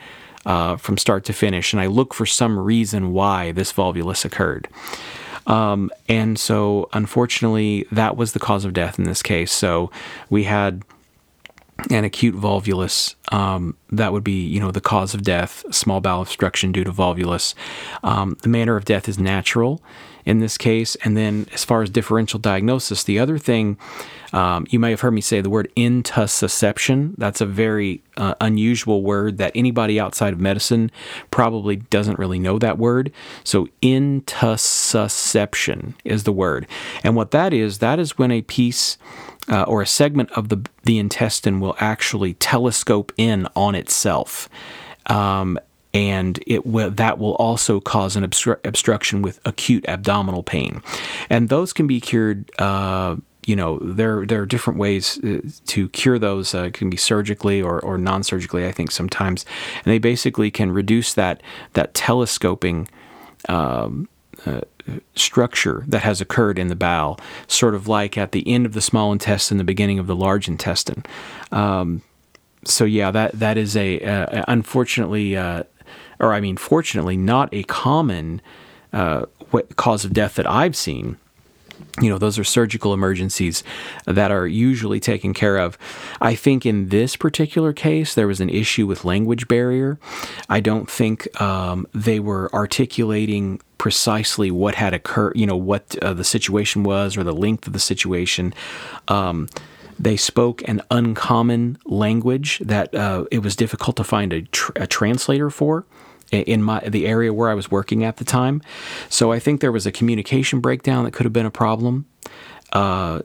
uh, 0.44 0.76
from 0.76 0.98
start 0.98 1.24
to 1.24 1.32
finish, 1.32 1.72
and 1.72 1.80
I 1.80 1.86
look 1.86 2.14
for 2.14 2.26
some 2.26 2.58
reason 2.58 3.12
why 3.12 3.52
this 3.52 3.72
volvulus 3.72 4.24
occurred. 4.24 4.68
Um, 5.46 5.90
and 6.08 6.38
so, 6.38 6.88
unfortunately, 6.92 7.86
that 7.90 8.16
was 8.16 8.32
the 8.32 8.38
cause 8.38 8.64
of 8.64 8.72
death 8.72 8.98
in 8.98 9.04
this 9.04 9.22
case. 9.22 9.52
So, 9.52 9.90
we 10.30 10.44
had 10.44 10.82
an 11.90 12.04
acute 12.04 12.34
volvulus 12.34 13.14
um, 13.32 13.76
that 13.90 14.12
would 14.12 14.22
be 14.22 14.46
you 14.46 14.60
know 14.60 14.70
the 14.70 14.80
cause 14.80 15.14
of 15.14 15.22
death 15.22 15.64
small 15.74 16.00
bowel 16.00 16.22
obstruction 16.22 16.70
due 16.70 16.84
to 16.84 16.92
volvulus 16.92 17.54
um, 18.04 18.36
the 18.42 18.48
manner 18.48 18.76
of 18.76 18.84
death 18.84 19.08
is 19.08 19.18
natural 19.18 19.82
in 20.24 20.38
this 20.38 20.56
case 20.56 20.96
and 21.04 21.16
then 21.16 21.46
as 21.52 21.64
far 21.64 21.82
as 21.82 21.90
differential 21.90 22.38
diagnosis 22.38 23.04
the 23.04 23.18
other 23.18 23.38
thing 23.38 23.76
um, 24.32 24.66
you 24.70 24.78
may 24.78 24.90
have 24.90 25.00
heard 25.00 25.12
me 25.12 25.20
say 25.20 25.40
the 25.40 25.50
word 25.50 25.70
intussusception. 25.76 27.14
That's 27.18 27.40
a 27.40 27.46
very 27.46 28.02
uh, 28.16 28.34
unusual 28.40 29.02
word 29.02 29.38
that 29.38 29.52
anybody 29.54 30.00
outside 30.00 30.32
of 30.32 30.40
medicine 30.40 30.90
probably 31.30 31.76
doesn't 31.76 32.18
really 32.18 32.38
know 32.38 32.58
that 32.58 32.78
word. 32.78 33.12
So, 33.44 33.68
intussusception 33.82 35.94
is 36.04 36.24
the 36.24 36.32
word. 36.32 36.66
And 37.04 37.14
what 37.14 37.30
that 37.32 37.52
is, 37.52 37.78
that 37.78 37.98
is 37.98 38.16
when 38.16 38.30
a 38.30 38.40
piece 38.42 38.96
uh, 39.48 39.64
or 39.64 39.82
a 39.82 39.86
segment 39.86 40.30
of 40.32 40.48
the, 40.48 40.64
the 40.84 40.98
intestine 40.98 41.60
will 41.60 41.76
actually 41.78 42.32
telescope 42.34 43.12
in 43.16 43.48
on 43.54 43.74
itself. 43.74 44.48
Um, 45.06 45.58
and 45.94 46.42
it 46.46 46.64
will, 46.64 46.90
that 46.90 47.18
will 47.18 47.34
also 47.34 47.80
cause 47.80 48.16
an 48.16 48.24
obstru- 48.24 48.60
obstruction 48.64 49.22
with 49.22 49.40
acute 49.44 49.84
abdominal 49.88 50.42
pain, 50.42 50.82
and 51.28 51.48
those 51.48 51.72
can 51.72 51.86
be 51.86 52.00
cured. 52.00 52.50
Uh, 52.58 53.16
you 53.44 53.56
know, 53.56 53.78
there 53.80 54.24
there 54.24 54.40
are 54.40 54.46
different 54.46 54.78
ways 54.78 55.18
uh, 55.24 55.40
to 55.66 55.88
cure 55.88 56.18
those. 56.18 56.54
Uh, 56.54 56.64
it 56.64 56.74
can 56.74 56.88
be 56.88 56.96
surgically 56.96 57.60
or, 57.60 57.80
or 57.80 57.98
non-surgically. 57.98 58.66
I 58.66 58.72
think 58.72 58.92
sometimes, 58.92 59.44
and 59.84 59.92
they 59.92 59.98
basically 59.98 60.50
can 60.50 60.70
reduce 60.70 61.14
that 61.14 61.42
that 61.72 61.94
telescoping. 61.94 62.88
Um, 63.48 64.08
uh, 64.46 64.60
structure 65.14 65.84
that 65.86 66.02
has 66.02 66.20
occurred 66.20 66.58
in 66.58 66.68
the 66.68 66.74
bowel, 66.74 67.18
sort 67.46 67.74
of 67.74 67.86
like 67.86 68.18
at 68.18 68.32
the 68.32 68.46
end 68.48 68.66
of 68.66 68.72
the 68.72 68.80
small 68.80 69.12
intestine, 69.12 69.58
the 69.58 69.64
beginning 69.64 69.98
of 69.98 70.06
the 70.06 70.16
large 70.16 70.48
intestine. 70.48 71.04
Um, 71.52 72.02
so 72.64 72.84
yeah, 72.84 73.10
that 73.10 73.32
that 73.32 73.56
is 73.56 73.76
a 73.76 74.00
uh, 74.00 74.44
unfortunately, 74.48 75.36
uh, 75.36 75.64
or 76.18 76.32
I 76.32 76.40
mean, 76.40 76.56
fortunately, 76.56 77.16
not 77.16 77.48
a 77.52 77.62
common 77.64 78.40
uh, 78.92 79.26
cause 79.76 80.04
of 80.04 80.12
death 80.12 80.34
that 80.36 80.48
I've 80.48 80.76
seen. 80.76 81.16
You 82.00 82.08
know, 82.08 82.18
those 82.18 82.38
are 82.38 82.44
surgical 82.44 82.94
emergencies 82.94 83.62
that 84.06 84.30
are 84.30 84.46
usually 84.46 85.00
taken 85.00 85.34
care 85.34 85.58
of. 85.58 85.76
I 86.20 86.34
think 86.34 86.64
in 86.64 86.88
this 86.88 87.16
particular 87.16 87.72
case, 87.72 88.14
there 88.14 88.26
was 88.26 88.40
an 88.40 88.48
issue 88.48 88.86
with 88.86 89.04
language 89.04 89.46
barrier. 89.46 89.98
I 90.48 90.60
don't 90.60 90.88
think 90.90 91.40
um, 91.40 91.86
they 91.92 92.18
were 92.18 92.52
articulating 92.54 93.60
precisely 93.76 94.50
what 94.50 94.76
had 94.76 94.94
occurred, 94.94 95.36
you 95.36 95.44
know, 95.44 95.56
what 95.56 95.98
uh, 96.02 96.14
the 96.14 96.24
situation 96.24 96.82
was 96.82 97.16
or 97.16 97.24
the 97.24 97.34
length 97.34 97.66
of 97.66 97.72
the 97.72 97.80
situation. 97.80 98.54
Um, 99.08 99.48
they 99.98 100.16
spoke 100.16 100.66
an 100.68 100.80
uncommon 100.90 101.78
language 101.84 102.60
that 102.64 102.94
uh, 102.94 103.24
it 103.30 103.40
was 103.40 103.54
difficult 103.54 103.96
to 103.96 104.04
find 104.04 104.32
a, 104.32 104.42
tr- 104.42 104.72
a, 104.76 104.86
translator 104.86 105.50
for 105.50 105.84
in 106.32 106.62
my 106.62 106.80
the 106.80 107.06
area 107.06 107.32
where 107.32 107.50
I 107.50 107.54
was 107.54 107.70
working 107.70 108.04
at 108.04 108.16
the 108.16 108.24
time. 108.24 108.62
So 109.08 109.32
I 109.32 109.38
think 109.38 109.60
there 109.60 109.72
was 109.72 109.86
a 109.86 109.92
communication 109.92 110.60
breakdown 110.60 111.04
that 111.04 111.12
could 111.12 111.24
have 111.24 111.32
been 111.32 111.46
a 111.46 111.50
problem. 111.50 112.06
Uh, 112.72 113.20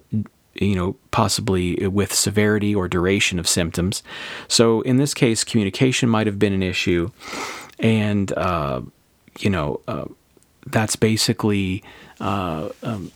you 0.55 0.75
know, 0.75 0.95
possibly 1.11 1.87
with 1.87 2.11
severity 2.11 2.73
or 2.73 2.87
duration 2.87 3.37
of 3.37 3.47
symptoms. 3.47 4.01
So 4.47 4.81
in 4.81 4.97
this 4.97 5.13
case, 5.13 5.43
communication 5.43 6.09
might 6.09 6.25
have 6.25 6.39
been 6.39 6.51
an 6.51 6.63
issue, 6.63 7.11
and 7.79 8.31
uh, 8.33 8.81
you 9.39 9.49
know, 9.49 9.81
uh, 9.87 10.05
that's 10.65 10.95
basically 10.95 11.83
uh, 12.19 12.69
um, 12.83 13.11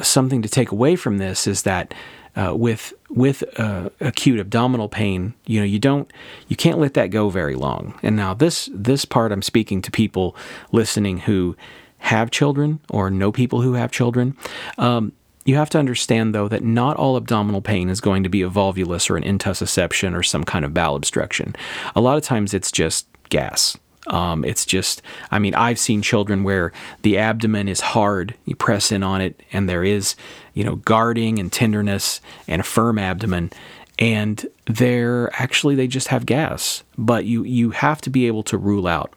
something 0.00 0.42
to 0.42 0.48
take 0.48 0.72
away 0.72 0.96
from 0.96 1.18
this 1.18 1.46
is 1.46 1.62
that 1.62 1.94
uh, 2.36 2.54
with 2.54 2.92
with 3.10 3.44
uh, 3.58 3.90
acute 4.00 4.40
abdominal 4.40 4.88
pain, 4.88 5.34
you 5.46 5.60
know, 5.60 5.66
you 5.66 5.78
don't 5.78 6.10
you 6.48 6.56
can't 6.56 6.78
let 6.78 6.94
that 6.94 7.10
go 7.10 7.28
very 7.28 7.54
long. 7.54 7.98
And 8.02 8.16
now 8.16 8.34
this 8.34 8.70
this 8.72 9.04
part, 9.04 9.32
I'm 9.32 9.42
speaking 9.42 9.82
to 9.82 9.90
people 9.90 10.36
listening 10.70 11.18
who 11.18 11.56
have 11.98 12.30
children 12.30 12.80
or 12.90 13.10
know 13.10 13.30
people 13.30 13.60
who 13.60 13.74
have 13.74 13.92
children. 13.92 14.36
Um, 14.78 15.12
you 15.44 15.56
have 15.56 15.70
to 15.70 15.78
understand, 15.78 16.34
though, 16.34 16.48
that 16.48 16.62
not 16.62 16.96
all 16.96 17.16
abdominal 17.16 17.62
pain 17.62 17.88
is 17.88 18.00
going 18.00 18.22
to 18.22 18.28
be 18.28 18.42
a 18.42 18.50
volvulus 18.50 19.10
or 19.10 19.16
an 19.16 19.24
intussusception 19.24 20.16
or 20.16 20.22
some 20.22 20.44
kind 20.44 20.64
of 20.64 20.72
bowel 20.72 20.94
obstruction. 20.94 21.56
A 21.96 22.00
lot 22.00 22.16
of 22.16 22.22
times 22.22 22.54
it's 22.54 22.70
just 22.70 23.06
gas. 23.28 23.76
Um, 24.08 24.44
it's 24.44 24.66
just, 24.66 25.00
I 25.30 25.38
mean, 25.38 25.54
I've 25.54 25.78
seen 25.78 26.02
children 26.02 26.42
where 26.42 26.72
the 27.02 27.18
abdomen 27.18 27.68
is 27.68 27.80
hard, 27.80 28.34
you 28.44 28.56
press 28.56 28.90
in 28.90 29.02
on 29.02 29.20
it, 29.20 29.40
and 29.52 29.68
there 29.68 29.84
is, 29.84 30.16
you 30.54 30.64
know, 30.64 30.76
guarding 30.76 31.38
and 31.38 31.52
tenderness 31.52 32.20
and 32.48 32.60
a 32.60 32.64
firm 32.64 32.98
abdomen. 32.98 33.50
And 33.98 34.44
they're 34.66 35.30
actually, 35.40 35.76
they 35.76 35.86
just 35.86 36.08
have 36.08 36.26
gas. 36.26 36.82
But 36.98 37.26
you, 37.26 37.44
you 37.44 37.70
have 37.70 38.00
to 38.02 38.10
be 38.10 38.26
able 38.26 38.42
to 38.44 38.58
rule 38.58 38.88
out 38.88 39.12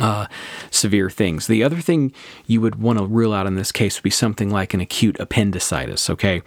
uh, 0.00 0.26
severe 0.70 1.10
things. 1.10 1.46
The 1.46 1.62
other 1.62 1.80
thing 1.80 2.12
you 2.46 2.60
would 2.60 2.76
want 2.76 2.98
to 2.98 3.06
rule 3.06 3.32
out 3.32 3.46
in 3.46 3.56
this 3.56 3.72
case 3.72 3.98
would 3.98 4.04
be 4.04 4.10
something 4.10 4.50
like 4.50 4.74
an 4.74 4.80
acute 4.80 5.18
appendicitis. 5.20 6.08
Okay, 6.10 6.42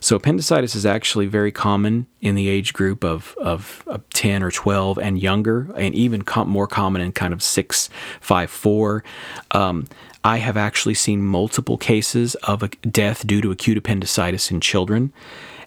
so 0.00 0.16
appendicitis 0.16 0.74
is 0.74 0.86
actually 0.86 1.26
very 1.26 1.52
common 1.52 2.06
in 2.20 2.34
the 2.34 2.48
age 2.48 2.72
group 2.72 3.04
of, 3.04 3.34
of, 3.40 3.82
of 3.86 4.08
10 4.10 4.42
or 4.42 4.50
12 4.50 4.98
and 4.98 5.20
younger, 5.20 5.70
and 5.76 5.94
even 5.94 6.22
com- 6.22 6.48
more 6.48 6.66
common 6.66 7.02
in 7.02 7.12
kind 7.12 7.32
of 7.32 7.42
6, 7.42 7.90
5, 8.20 8.50
4. 8.50 9.04
Um, 9.50 9.86
I 10.24 10.38
have 10.38 10.56
actually 10.56 10.94
seen 10.94 11.22
multiple 11.22 11.76
cases 11.76 12.34
of 12.36 12.68
death 12.80 13.26
due 13.26 13.42
to 13.42 13.50
acute 13.50 13.76
appendicitis 13.76 14.50
in 14.50 14.60
children. 14.60 15.12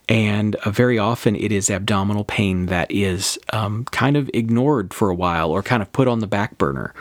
And 0.10 0.56
uh, 0.56 0.70
very 0.70 0.98
often 0.98 1.36
it 1.36 1.52
is 1.52 1.70
abdominal 1.70 2.24
pain 2.24 2.68
that 2.68 2.90
is 2.90 3.38
um, 3.52 3.86
kind 3.86 4.16
of 4.16 4.30
ignored 4.34 4.94
for 4.94 5.10
a 5.10 5.16
while 5.16 5.52
or 5.52 5.62
kind 5.62 5.82
of 5.82 5.92
put 5.92 6.08
on 6.08 6.20
the 6.20 6.28
back 6.28 6.58
burner. 6.58 6.94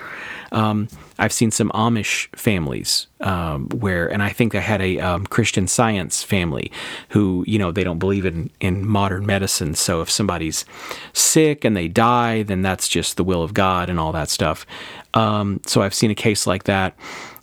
Um, 0.52 0.88
I've 1.18 1.32
seen 1.32 1.50
some 1.50 1.70
Amish 1.70 2.34
families 2.36 3.06
um, 3.20 3.68
where, 3.68 4.06
and 4.12 4.22
I 4.22 4.30
think 4.30 4.54
I 4.54 4.60
had 4.60 4.82
a 4.82 4.98
um, 4.98 5.26
Christian 5.26 5.66
Science 5.66 6.22
family 6.22 6.70
who, 7.10 7.44
you 7.46 7.58
know, 7.58 7.70
they 7.70 7.84
don't 7.84 7.98
believe 7.98 8.26
in, 8.26 8.50
in 8.60 8.86
modern 8.86 9.24
medicine. 9.24 9.74
So 9.74 10.02
if 10.02 10.10
somebody's 10.10 10.64
sick 11.12 11.64
and 11.64 11.76
they 11.76 11.88
die, 11.88 12.42
then 12.42 12.62
that's 12.62 12.88
just 12.88 13.16
the 13.16 13.24
will 13.24 13.42
of 13.42 13.54
God 13.54 13.88
and 13.88 13.98
all 14.00 14.12
that 14.12 14.28
stuff. 14.28 14.66
Um, 15.14 15.60
so 15.66 15.82
I've 15.82 15.94
seen 15.94 16.10
a 16.10 16.14
case 16.14 16.46
like 16.46 16.64
that, 16.64 16.96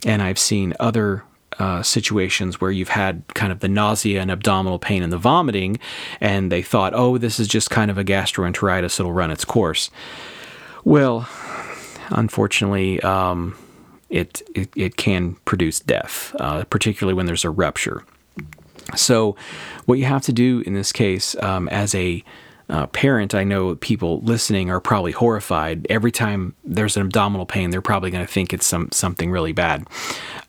and 0.06 0.22
I've 0.22 0.38
seen 0.38 0.74
other 0.78 1.24
uh, 1.58 1.82
situations 1.82 2.60
where 2.60 2.70
you've 2.70 2.88
had 2.88 3.22
kind 3.34 3.52
of 3.52 3.60
the 3.60 3.68
nausea 3.68 4.20
and 4.20 4.30
abdominal 4.30 4.78
pain 4.78 5.02
and 5.02 5.12
the 5.12 5.18
vomiting, 5.18 5.78
and 6.20 6.50
they 6.50 6.62
thought, 6.62 6.92
oh, 6.94 7.18
this 7.18 7.38
is 7.38 7.48
just 7.48 7.70
kind 7.70 7.90
of 7.90 7.98
a 7.98 8.04
gastroenteritis, 8.04 8.98
it'll 8.98 9.12
run 9.12 9.30
its 9.30 9.44
course. 9.44 9.90
Well, 10.84 11.28
unfortunately, 12.10 13.00
um, 13.00 13.56
it, 14.10 14.42
it, 14.54 14.70
it, 14.76 14.96
can 14.96 15.34
produce 15.44 15.80
death, 15.80 16.34
uh, 16.38 16.64
particularly 16.64 17.14
when 17.14 17.26
there's 17.26 17.44
a 17.44 17.50
rupture. 17.50 18.04
So, 18.94 19.34
what 19.86 19.98
you 19.98 20.04
have 20.04 20.22
to 20.22 20.32
do 20.32 20.62
in 20.66 20.74
this 20.74 20.92
case, 20.92 21.34
um, 21.42 21.68
as 21.70 21.94
a 21.94 22.22
uh, 22.68 22.86
parent, 22.88 23.34
I 23.34 23.44
know 23.44 23.74
people 23.76 24.20
listening 24.20 24.70
are 24.70 24.80
probably 24.80 25.12
horrified. 25.12 25.86
Every 25.90 26.10
time 26.10 26.54
there's 26.64 26.96
an 26.96 27.02
abdominal 27.02 27.46
pain, 27.46 27.70
they're 27.70 27.82
probably 27.82 28.10
going 28.10 28.24
to 28.26 28.32
think 28.32 28.52
it's 28.52 28.66
some 28.66 28.88
something 28.90 29.30
really 29.30 29.52
bad. 29.52 29.86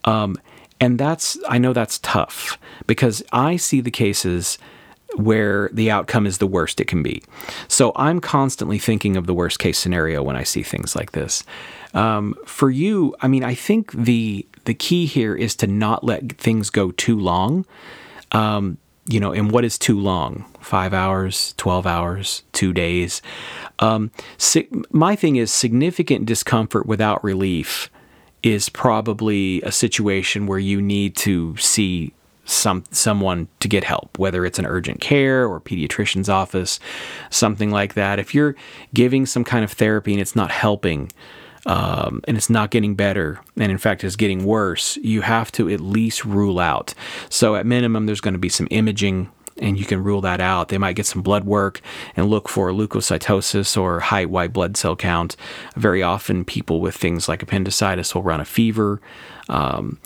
Um, 0.05 0.37
and 0.85 0.99
that's, 0.99 1.35
I 1.49 1.57
know 1.57 1.73
that's 1.73 1.97
tough 1.97 2.59
because 2.85 3.23
I 3.33 3.55
see 3.55 3.81
the 3.81 3.89
cases 3.89 4.59
where 5.15 5.67
the 5.73 5.89
outcome 5.89 6.27
is 6.27 6.37
the 6.37 6.45
worst 6.45 6.79
it 6.79 6.85
can 6.85 7.01
be. 7.01 7.23
So 7.67 7.91
I'm 7.95 8.21
constantly 8.21 8.77
thinking 8.77 9.17
of 9.17 9.25
the 9.25 9.33
worst 9.33 9.57
case 9.57 9.79
scenario 9.79 10.21
when 10.21 10.35
I 10.35 10.43
see 10.43 10.61
things 10.61 10.95
like 10.95 11.13
this. 11.13 11.43
Um, 11.95 12.35
for 12.45 12.69
you, 12.69 13.15
I 13.21 13.27
mean, 13.27 13.43
I 13.43 13.55
think 13.55 13.93
the 13.93 14.45
the 14.65 14.75
key 14.75 15.07
here 15.07 15.35
is 15.35 15.55
to 15.57 15.67
not 15.67 16.03
let 16.03 16.33
things 16.33 16.69
go 16.69 16.91
too 16.91 17.19
long. 17.19 17.65
Um, 18.31 18.77
you 19.07 19.19
know, 19.19 19.31
and 19.31 19.51
what 19.51 19.65
is 19.65 19.79
too 19.79 19.99
long? 19.99 20.45
Five 20.59 20.93
hours, 20.93 21.55
12 21.57 21.87
hours, 21.87 22.43
two 22.51 22.73
days. 22.73 23.23
Um, 23.79 24.11
si- 24.37 24.67
my 24.91 25.15
thing 25.15 25.35
is 25.35 25.51
significant 25.51 26.25
discomfort 26.25 26.85
without 26.85 27.23
relief 27.23 27.89
is 28.45 28.69
probably 28.69 29.59
a 29.63 29.71
situation 29.71 30.45
where 30.45 30.59
you 30.59 30.79
need 30.79 31.15
to 31.15 31.57
see 31.57 32.13
some 32.45 32.83
someone 32.91 33.47
to 33.59 33.67
get 33.67 33.83
help, 33.83 34.19
whether 34.19 34.45
it's 34.45 34.59
an 34.59 34.67
urgent 34.67 35.01
care 35.01 35.47
or 35.47 35.59
pediatrician's 35.59 36.29
office, 36.29 36.79
something 37.31 37.71
like 37.71 37.95
that. 37.95 38.19
If 38.19 38.35
you're 38.35 38.55
giving 38.93 39.25
some 39.25 39.43
kind 39.43 39.63
of 39.63 39.71
therapy 39.71 40.13
and 40.13 40.21
it's 40.21 40.35
not 40.35 40.51
helping, 40.51 41.11
um, 41.65 42.21
and 42.27 42.37
it's 42.37 42.51
not 42.51 42.69
getting 42.69 42.93
better, 42.93 43.41
and 43.57 43.71
in 43.71 43.79
fact 43.79 44.03
it's 44.03 44.15
getting 44.15 44.45
worse, 44.45 44.97
you 44.97 45.21
have 45.21 45.51
to 45.53 45.67
at 45.67 45.79
least 45.79 46.23
rule 46.23 46.59
out. 46.59 46.93
So 47.31 47.55
at 47.55 47.65
minimum, 47.65 48.05
there's 48.05 48.21
going 48.21 48.35
to 48.35 48.39
be 48.39 48.49
some 48.49 48.67
imaging 48.69 49.31
and 49.57 49.79
you 49.79 49.85
can 49.85 50.03
rule 50.03 50.21
that 50.21 50.41
out. 50.41 50.69
They 50.69 50.77
might 50.77 50.95
get 50.95 51.05
some 51.05 51.21
blood 51.21 51.45
work 51.45 51.81
and 52.15 52.29
look 52.29 52.49
for 52.49 52.71
leukocytosis 52.71 53.79
or 53.81 53.99
high 53.99 54.25
white 54.25 54.53
blood 54.53 54.77
cell 54.77 54.95
count. 54.95 55.35
Very 55.75 56.03
often, 56.03 56.43
people 56.43 56.81
with 56.81 56.95
things 56.95 57.29
like 57.29 57.41
appendicitis 57.41 58.13
will 58.13 58.23
run 58.23 58.41
a 58.41 58.45
fever, 58.45 59.01
um, 59.49 59.99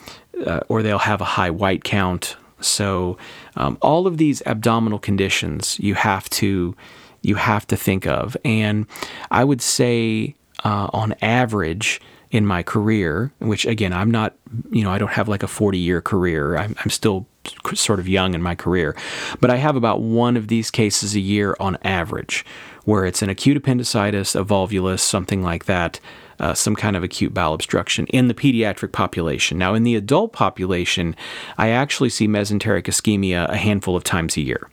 uh, 0.46 0.62
or 0.70 0.84
they'll 0.84 1.00
have 1.00 1.22
a 1.22 1.26
high 1.26 1.50
white 1.50 1.84
count. 1.84 2.36
So, 2.62 3.18
um, 3.56 3.78
all 3.82 4.06
of 4.06 4.18
these 4.18 4.42
abdominal 4.46 5.00
conditions 5.00 5.80
you 5.80 5.96
have 5.96 6.30
to 6.32 6.76
you 7.22 7.36
have 7.36 7.68
to 7.68 7.76
think 7.76 8.08
of, 8.08 8.38
and 8.46 8.86
I 9.32 9.44
would 9.44 9.62
say 9.62 10.36
uh, 10.64 10.90
on 10.94 11.16
average 11.22 12.02
in 12.32 12.46
my 12.46 12.62
career, 12.62 13.32
which 13.40 13.66
again, 13.66 13.92
I'm 13.92 14.12
not, 14.12 14.36
you 14.70 14.84
know, 14.84 14.92
I 14.92 15.00
don't 15.00 15.12
have 15.12 15.28
like 15.28 15.44
a 15.44 15.48
40 15.48 15.78
year 15.78 16.02
career. 16.02 16.58
I'm, 16.58 16.76
I'm 16.84 16.90
still 16.90 17.26
sort 17.74 18.00
of 18.00 18.08
young 18.08 18.36
in 18.36 18.42
my 18.42 18.54
career, 18.54 18.96
but 19.40 19.50
I 19.50 19.56
have 19.56 19.76
about 19.76 20.02
one 20.02 20.38
of 20.38 20.48
these 20.48 20.70
cases 20.70 21.16
a 21.16 21.20
year 21.20 21.56
on 21.60 21.78
average, 21.84 22.46
where 22.86 23.06
it's 23.06 23.22
an 23.22 23.30
acute 23.30 23.58
appendicitis, 23.58 24.36
a 24.36 24.44
volvulus, 24.44 25.00
something 25.00 25.42
like 25.42 25.66
that. 25.66 26.00
Uh, 26.42 26.54
some 26.54 26.74
kind 26.74 26.96
of 26.96 27.04
acute 27.04 27.34
bowel 27.34 27.54
obstruction 27.54 28.08
in 28.08 28.30
the 28.30 28.34
pediatric 28.34 28.94
population. 28.94 29.58
Now, 29.58 29.74
in 29.74 29.84
the 29.84 29.98
adult 29.98 30.32
population, 30.32 31.14
I 31.58 31.68
actually 31.68 32.08
see 32.08 32.30
mesenteric 32.30 32.84
ischemia 32.84 33.50
a 33.50 33.58
handful 33.58 33.98
of 33.98 34.06
times 34.06 34.38
a 34.38 34.42
year. 34.42 34.70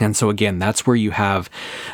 And 0.00 0.16
so, 0.16 0.30
again, 0.30 0.58
that's 0.58 0.84
where 0.84 0.96
you 0.96 1.12
have 1.12 1.48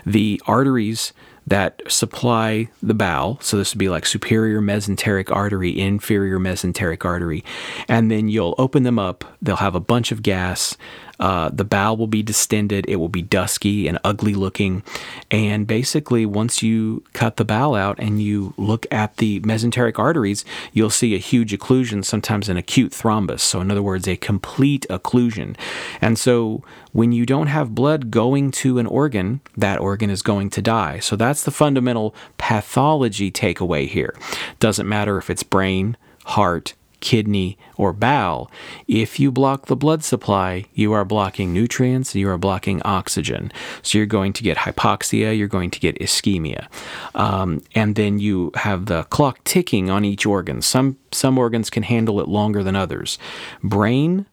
the 0.06 0.40
arteries 0.46 1.12
that 1.50 1.82
supply 1.88 2.68
the 2.80 2.94
bowel. 2.94 3.38
So 3.42 3.56
this 3.56 3.74
would 3.74 3.78
be 3.78 3.88
like 3.88 4.06
superior 4.06 4.60
mesenteric 4.60 5.34
artery, 5.34 5.78
inferior 5.78 6.38
mesenteric 6.38 7.04
artery. 7.04 7.44
And 7.88 8.10
then 8.10 8.28
you'll 8.28 8.54
open 8.56 8.84
them 8.84 8.98
up. 8.98 9.24
They'll 9.42 9.56
have 9.56 9.74
a 9.74 9.80
bunch 9.80 10.12
of 10.12 10.22
gas. 10.22 10.76
Uh, 11.20 11.50
the 11.50 11.64
bowel 11.64 11.96
will 11.96 12.06
be 12.06 12.22
distended. 12.22 12.86
It 12.88 12.96
will 12.96 13.10
be 13.10 13.22
dusky 13.22 13.86
and 13.86 13.98
ugly 14.02 14.34
looking. 14.34 14.82
And 15.30 15.66
basically, 15.66 16.24
once 16.24 16.62
you 16.62 17.04
cut 17.12 17.36
the 17.36 17.44
bowel 17.44 17.74
out 17.74 17.98
and 17.98 18.22
you 18.22 18.54
look 18.56 18.86
at 18.90 19.18
the 19.18 19.40
mesenteric 19.40 19.98
arteries, 19.98 20.44
you'll 20.72 20.90
see 20.90 21.14
a 21.14 21.18
huge 21.18 21.52
occlusion, 21.52 22.04
sometimes 22.04 22.48
an 22.48 22.56
acute 22.56 22.92
thrombus. 22.92 23.40
So, 23.40 23.60
in 23.60 23.70
other 23.70 23.82
words, 23.82 24.08
a 24.08 24.16
complete 24.16 24.86
occlusion. 24.88 25.56
And 26.00 26.18
so, 26.18 26.64
when 26.92 27.12
you 27.12 27.26
don't 27.26 27.48
have 27.48 27.74
blood 27.74 28.10
going 28.10 28.50
to 28.52 28.78
an 28.78 28.86
organ, 28.86 29.40
that 29.56 29.78
organ 29.78 30.10
is 30.10 30.22
going 30.22 30.50
to 30.50 30.62
die. 30.62 30.98
So, 31.00 31.16
that's 31.16 31.44
the 31.44 31.50
fundamental 31.50 32.14
pathology 32.38 33.30
takeaway 33.30 33.86
here. 33.86 34.16
Doesn't 34.58 34.88
matter 34.88 35.18
if 35.18 35.28
it's 35.28 35.42
brain, 35.42 35.98
heart, 36.24 36.74
kidney, 37.00 37.58
or 37.76 37.92
bowel. 37.92 38.50
If 38.86 39.18
you 39.18 39.30
block 39.30 39.66
the 39.66 39.76
blood 39.76 40.04
supply, 40.04 40.66
you 40.74 40.92
are 40.92 41.04
blocking 41.04 41.52
nutrients, 41.52 42.14
you 42.14 42.28
are 42.28 42.38
blocking 42.38 42.82
oxygen. 42.82 43.52
So 43.82 43.98
you're 43.98 44.06
going 44.06 44.32
to 44.34 44.42
get 44.42 44.58
hypoxia, 44.58 45.36
you're 45.36 45.48
going 45.48 45.70
to 45.70 45.80
get 45.80 45.98
ischemia. 45.98 46.66
Um, 47.14 47.62
and 47.74 47.96
then 47.96 48.18
you 48.18 48.52
have 48.54 48.86
the 48.86 49.04
clock 49.04 49.42
ticking 49.44 49.90
on 49.90 50.04
each 50.04 50.26
organ. 50.26 50.62
Some, 50.62 50.96
some 51.12 51.38
organs 51.38 51.70
can 51.70 51.82
handle 51.82 52.20
it 52.20 52.28
longer 52.28 52.62
than 52.62 52.76
others. 52.76 53.18
Brain, 53.62 54.26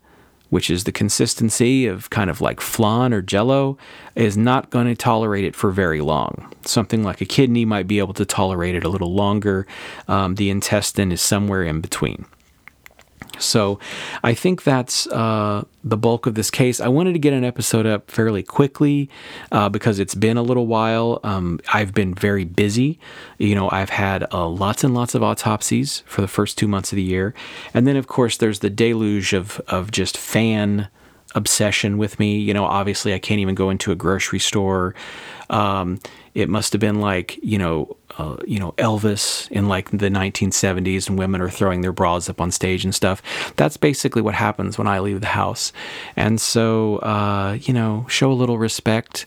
which 0.49 0.69
is 0.69 0.85
the 0.85 0.91
consistency 0.91 1.87
of 1.87 2.09
kind 2.09 2.29
of 2.29 2.39
like 2.39 2.61
flan 2.61 3.13
or 3.13 3.21
jello, 3.21 3.77
is 4.15 4.37
not 4.37 4.69
going 4.69 4.87
to 4.87 4.95
tolerate 4.95 5.43
it 5.43 5.55
for 5.55 5.71
very 5.71 5.99
long. 5.99 6.53
Something 6.63 7.03
like 7.03 7.19
a 7.19 7.25
kidney 7.25 7.65
might 7.65 7.87
be 7.87 7.99
able 7.99 8.13
to 8.13 8.25
tolerate 8.25 8.75
it 8.75 8.83
a 8.83 8.89
little 8.89 9.13
longer. 9.13 9.67
Um, 10.07 10.35
the 10.35 10.49
intestine 10.49 11.11
is 11.11 11.21
somewhere 11.21 11.63
in 11.63 11.81
between. 11.81 12.25
So 13.39 13.79
I 14.23 14.33
think 14.33 14.63
that's 14.63 15.07
uh, 15.07 15.63
the 15.83 15.97
bulk 15.97 16.25
of 16.25 16.35
this 16.35 16.51
case. 16.51 16.79
I 16.81 16.87
wanted 16.87 17.13
to 17.13 17.19
get 17.19 17.33
an 17.33 17.43
episode 17.43 17.85
up 17.85 18.09
fairly 18.09 18.43
quickly 18.43 19.09
uh, 19.51 19.69
because 19.69 19.99
it's 19.99 20.15
been 20.15 20.37
a 20.37 20.43
little 20.43 20.67
while. 20.67 21.19
Um, 21.23 21.59
I've 21.73 21.93
been 21.93 22.13
very 22.13 22.45
busy. 22.45 22.99
You 23.37 23.55
know, 23.55 23.69
I've 23.71 23.89
had 23.89 24.25
uh, 24.33 24.47
lots 24.47 24.83
and 24.83 24.93
lots 24.93 25.15
of 25.15 25.23
autopsies 25.23 26.03
for 26.05 26.21
the 26.21 26.27
first 26.27 26.57
two 26.57 26.67
months 26.67 26.91
of 26.91 26.95
the 26.95 27.03
year. 27.03 27.33
And 27.73 27.87
then, 27.87 27.95
of 27.95 28.07
course, 28.07 28.37
there's 28.37 28.59
the 28.59 28.69
deluge 28.69 29.33
of, 29.33 29.61
of 29.67 29.91
just 29.91 30.17
fan 30.17 30.89
obsession 31.37 31.97
with 31.97 32.19
me. 32.19 32.37
You 32.37 32.53
know, 32.53 32.65
obviously, 32.65 33.13
I 33.13 33.19
can't 33.19 33.39
even 33.39 33.55
go 33.55 33.69
into 33.69 33.91
a 33.91 33.95
grocery 33.95 34.39
store. 34.39 34.95
Um, 35.49 35.99
it 36.33 36.49
must 36.49 36.73
have 36.73 36.81
been 36.81 36.99
like, 36.99 37.39
you 37.41 37.57
know, 37.57 37.95
uh, 38.17 38.37
you 38.45 38.59
know 38.59 38.73
Elvis 38.73 39.49
in 39.51 39.67
like 39.67 39.89
the 39.91 40.09
1970s, 40.09 41.07
and 41.07 41.17
women 41.17 41.41
are 41.41 41.49
throwing 41.49 41.81
their 41.81 41.91
bras 41.91 42.29
up 42.29 42.41
on 42.41 42.51
stage 42.51 42.83
and 42.83 42.93
stuff. 42.93 43.21
That's 43.55 43.77
basically 43.77 44.21
what 44.21 44.33
happens 44.33 44.77
when 44.77 44.87
I 44.87 44.99
leave 44.99 45.21
the 45.21 45.27
house, 45.27 45.71
and 46.15 46.41
so 46.41 46.97
uh, 46.97 47.57
you 47.61 47.73
know, 47.73 48.05
show 48.09 48.31
a 48.31 48.33
little 48.33 48.57
respect. 48.57 49.25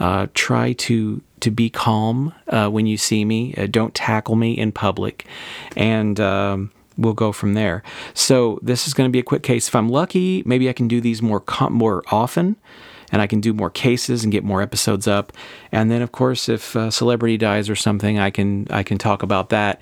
Uh, 0.00 0.26
try 0.34 0.72
to 0.72 1.22
to 1.40 1.50
be 1.50 1.70
calm 1.70 2.34
uh, 2.48 2.68
when 2.68 2.86
you 2.86 2.96
see 2.96 3.24
me. 3.24 3.54
Uh, 3.54 3.66
don't 3.66 3.94
tackle 3.94 4.36
me 4.36 4.52
in 4.52 4.72
public, 4.72 5.26
and. 5.76 6.18
Um, 6.20 6.72
we'll 6.96 7.12
go 7.12 7.32
from 7.32 7.54
there. 7.54 7.82
So 8.14 8.58
this 8.62 8.86
is 8.86 8.94
going 8.94 9.08
to 9.08 9.12
be 9.12 9.18
a 9.18 9.24
quick 9.24 9.42
case. 9.42 9.68
If 9.68 9.74
I'm 9.74 9.88
lucky, 9.88 10.42
maybe 10.46 10.68
I 10.68 10.72
can 10.72 10.88
do 10.88 11.00
these 11.00 11.22
more 11.22 11.42
more 11.70 12.02
often 12.10 12.56
and 13.12 13.22
I 13.22 13.26
can 13.26 13.40
do 13.40 13.52
more 13.52 13.70
cases 13.70 14.24
and 14.24 14.32
get 14.32 14.42
more 14.42 14.62
episodes 14.62 15.06
up. 15.06 15.32
And 15.70 15.90
then, 15.90 16.02
of 16.02 16.10
course, 16.10 16.48
if 16.48 16.74
a 16.74 16.90
celebrity 16.90 17.36
dies 17.36 17.70
or 17.70 17.76
something, 17.76 18.18
I 18.18 18.30
can 18.30 18.66
I 18.70 18.82
can 18.82 18.98
talk 18.98 19.22
about 19.22 19.50
that 19.50 19.80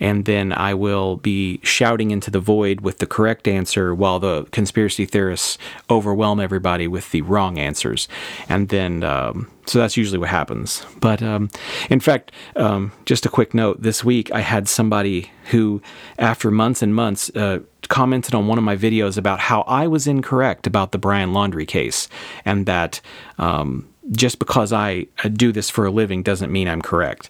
and 0.00 0.24
then 0.24 0.52
I 0.52 0.72
will 0.74 1.16
be 1.16 1.60
shouting 1.62 2.10
into 2.10 2.30
the 2.30 2.40
void 2.40 2.80
with 2.80 2.98
the 2.98 3.06
correct 3.06 3.46
answer 3.46 3.94
while 3.94 4.18
the 4.18 4.44
conspiracy 4.50 5.04
theorists 5.04 5.58
overwhelm 5.90 6.40
everybody 6.40 6.88
with 6.88 7.10
the 7.10 7.20
wrong 7.22 7.58
answers. 7.58 8.08
And 8.48 8.70
then, 8.70 9.04
um, 9.04 9.50
so 9.66 9.78
that's 9.78 9.96
usually 9.96 10.18
what 10.18 10.30
happens. 10.30 10.84
But 11.00 11.22
um, 11.22 11.50
in 11.90 12.00
fact, 12.00 12.32
um, 12.56 12.92
just 13.04 13.26
a 13.26 13.28
quick 13.28 13.52
note 13.52 13.82
this 13.82 14.02
week, 14.02 14.32
I 14.32 14.40
had 14.40 14.68
somebody 14.68 15.30
who, 15.50 15.82
after 16.18 16.50
months 16.50 16.80
and 16.82 16.94
months, 16.94 17.30
uh, 17.36 17.60
commented 17.90 18.34
on 18.34 18.46
one 18.46 18.56
of 18.56 18.64
my 18.64 18.76
videos 18.76 19.18
about 19.18 19.40
how 19.40 19.60
I 19.62 19.86
was 19.86 20.06
incorrect 20.06 20.66
about 20.66 20.92
the 20.92 20.98
Brian 20.98 21.32
Laundrie 21.32 21.68
case 21.68 22.08
and 22.46 22.64
that 22.64 23.02
um, 23.38 23.86
just 24.12 24.38
because 24.38 24.72
I 24.72 25.06
do 25.32 25.52
this 25.52 25.68
for 25.68 25.84
a 25.84 25.90
living 25.90 26.22
doesn't 26.22 26.50
mean 26.50 26.68
I'm 26.68 26.80
correct. 26.80 27.28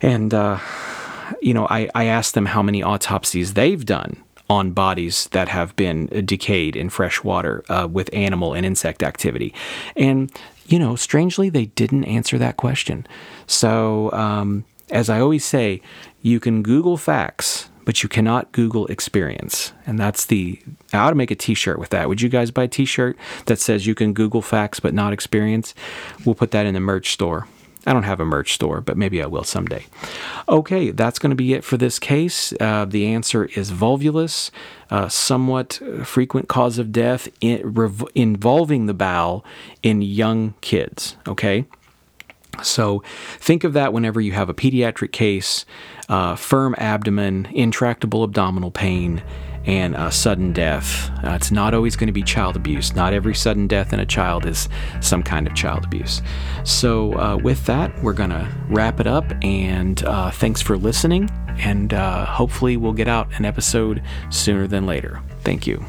And, 0.00 0.32
uh, 0.32 0.58
you 1.42 1.52
know, 1.52 1.66
I, 1.68 1.88
I 1.94 2.04
asked 2.06 2.34
them 2.34 2.46
how 2.46 2.62
many 2.62 2.82
autopsies 2.82 3.54
they've 3.54 3.84
done 3.84 4.16
on 4.48 4.72
bodies 4.72 5.28
that 5.32 5.48
have 5.48 5.74
been 5.76 6.06
decayed 6.24 6.76
in 6.76 6.90
fresh 6.90 7.24
water 7.24 7.64
uh, 7.68 7.88
with 7.90 8.12
animal 8.12 8.54
and 8.54 8.64
insect 8.64 9.02
activity. 9.02 9.54
And, 9.96 10.30
you 10.66 10.78
know, 10.78 10.96
strangely, 10.96 11.48
they 11.48 11.66
didn't 11.66 12.04
answer 12.04 12.38
that 12.38 12.56
question. 12.56 13.06
So, 13.46 14.12
um, 14.12 14.64
as 14.90 15.08
I 15.08 15.20
always 15.20 15.44
say, 15.44 15.80
you 16.20 16.40
can 16.40 16.62
Google 16.62 16.96
facts, 16.96 17.70
but 17.84 18.02
you 18.02 18.08
cannot 18.08 18.52
Google 18.52 18.86
experience. 18.86 19.72
And 19.86 19.98
that's 19.98 20.26
the, 20.26 20.60
I 20.92 20.98
ought 20.98 21.10
to 21.10 21.16
make 21.16 21.30
a 21.30 21.34
t 21.34 21.54
shirt 21.54 21.78
with 21.78 21.90
that. 21.90 22.08
Would 22.08 22.20
you 22.20 22.28
guys 22.28 22.50
buy 22.50 22.64
a 22.64 22.68
t 22.68 22.84
shirt 22.84 23.16
that 23.46 23.58
says 23.58 23.86
you 23.86 23.94
can 23.94 24.12
Google 24.12 24.42
facts, 24.42 24.80
but 24.80 24.94
not 24.94 25.12
experience? 25.12 25.74
We'll 26.24 26.34
put 26.34 26.50
that 26.52 26.66
in 26.66 26.74
the 26.74 26.80
merch 26.80 27.12
store. 27.12 27.46
I 27.86 27.92
don't 27.92 28.04
have 28.04 28.20
a 28.20 28.24
merch 28.24 28.54
store, 28.54 28.80
but 28.80 28.96
maybe 28.96 29.22
I 29.22 29.26
will 29.26 29.44
someday. 29.44 29.84
Okay, 30.48 30.90
that's 30.90 31.18
going 31.18 31.30
to 31.30 31.36
be 31.36 31.52
it 31.52 31.64
for 31.64 31.76
this 31.76 31.98
case. 31.98 32.54
Uh, 32.58 32.86
the 32.86 33.06
answer 33.06 33.44
is 33.44 33.70
volvulus, 33.70 34.50
uh, 34.90 35.08
somewhat 35.08 35.80
frequent 36.02 36.48
cause 36.48 36.78
of 36.78 36.92
death 36.92 37.28
in, 37.42 37.60
rev- 37.74 38.08
involving 38.14 38.86
the 38.86 38.94
bowel 38.94 39.44
in 39.82 40.00
young 40.00 40.54
kids. 40.62 41.16
Okay. 41.28 41.66
So 42.62 43.02
think 43.38 43.64
of 43.64 43.72
that 43.72 43.92
whenever 43.92 44.20
you 44.20 44.32
have 44.32 44.48
a 44.48 44.54
pediatric 44.54 45.12
case, 45.12 45.64
uh, 46.08 46.36
firm 46.36 46.74
abdomen, 46.78 47.48
intractable 47.52 48.24
abdominal 48.24 48.70
pain, 48.70 49.22
and 49.66 49.94
a 49.94 50.10
sudden 50.10 50.52
death. 50.52 51.10
Uh, 51.24 51.30
it's 51.30 51.50
not 51.50 51.74
always 51.74 51.96
going 51.96 52.06
to 52.06 52.12
be 52.12 52.22
child 52.22 52.56
abuse. 52.56 52.94
Not 52.94 53.12
every 53.12 53.34
sudden 53.34 53.66
death 53.66 53.92
in 53.92 54.00
a 54.00 54.06
child 54.06 54.46
is 54.46 54.68
some 55.00 55.22
kind 55.22 55.46
of 55.46 55.54
child 55.54 55.84
abuse. 55.84 56.20
So, 56.64 57.18
uh, 57.18 57.36
with 57.36 57.64
that, 57.66 58.02
we're 58.02 58.12
going 58.12 58.30
to 58.30 58.46
wrap 58.68 59.00
it 59.00 59.06
up. 59.06 59.24
And 59.42 60.04
uh, 60.04 60.30
thanks 60.30 60.60
for 60.60 60.76
listening. 60.76 61.30
And 61.58 61.94
uh, 61.94 62.26
hopefully, 62.26 62.76
we'll 62.76 62.92
get 62.92 63.08
out 63.08 63.28
an 63.38 63.44
episode 63.44 64.02
sooner 64.30 64.66
than 64.66 64.86
later. 64.86 65.22
Thank 65.40 65.66
you. 65.66 65.84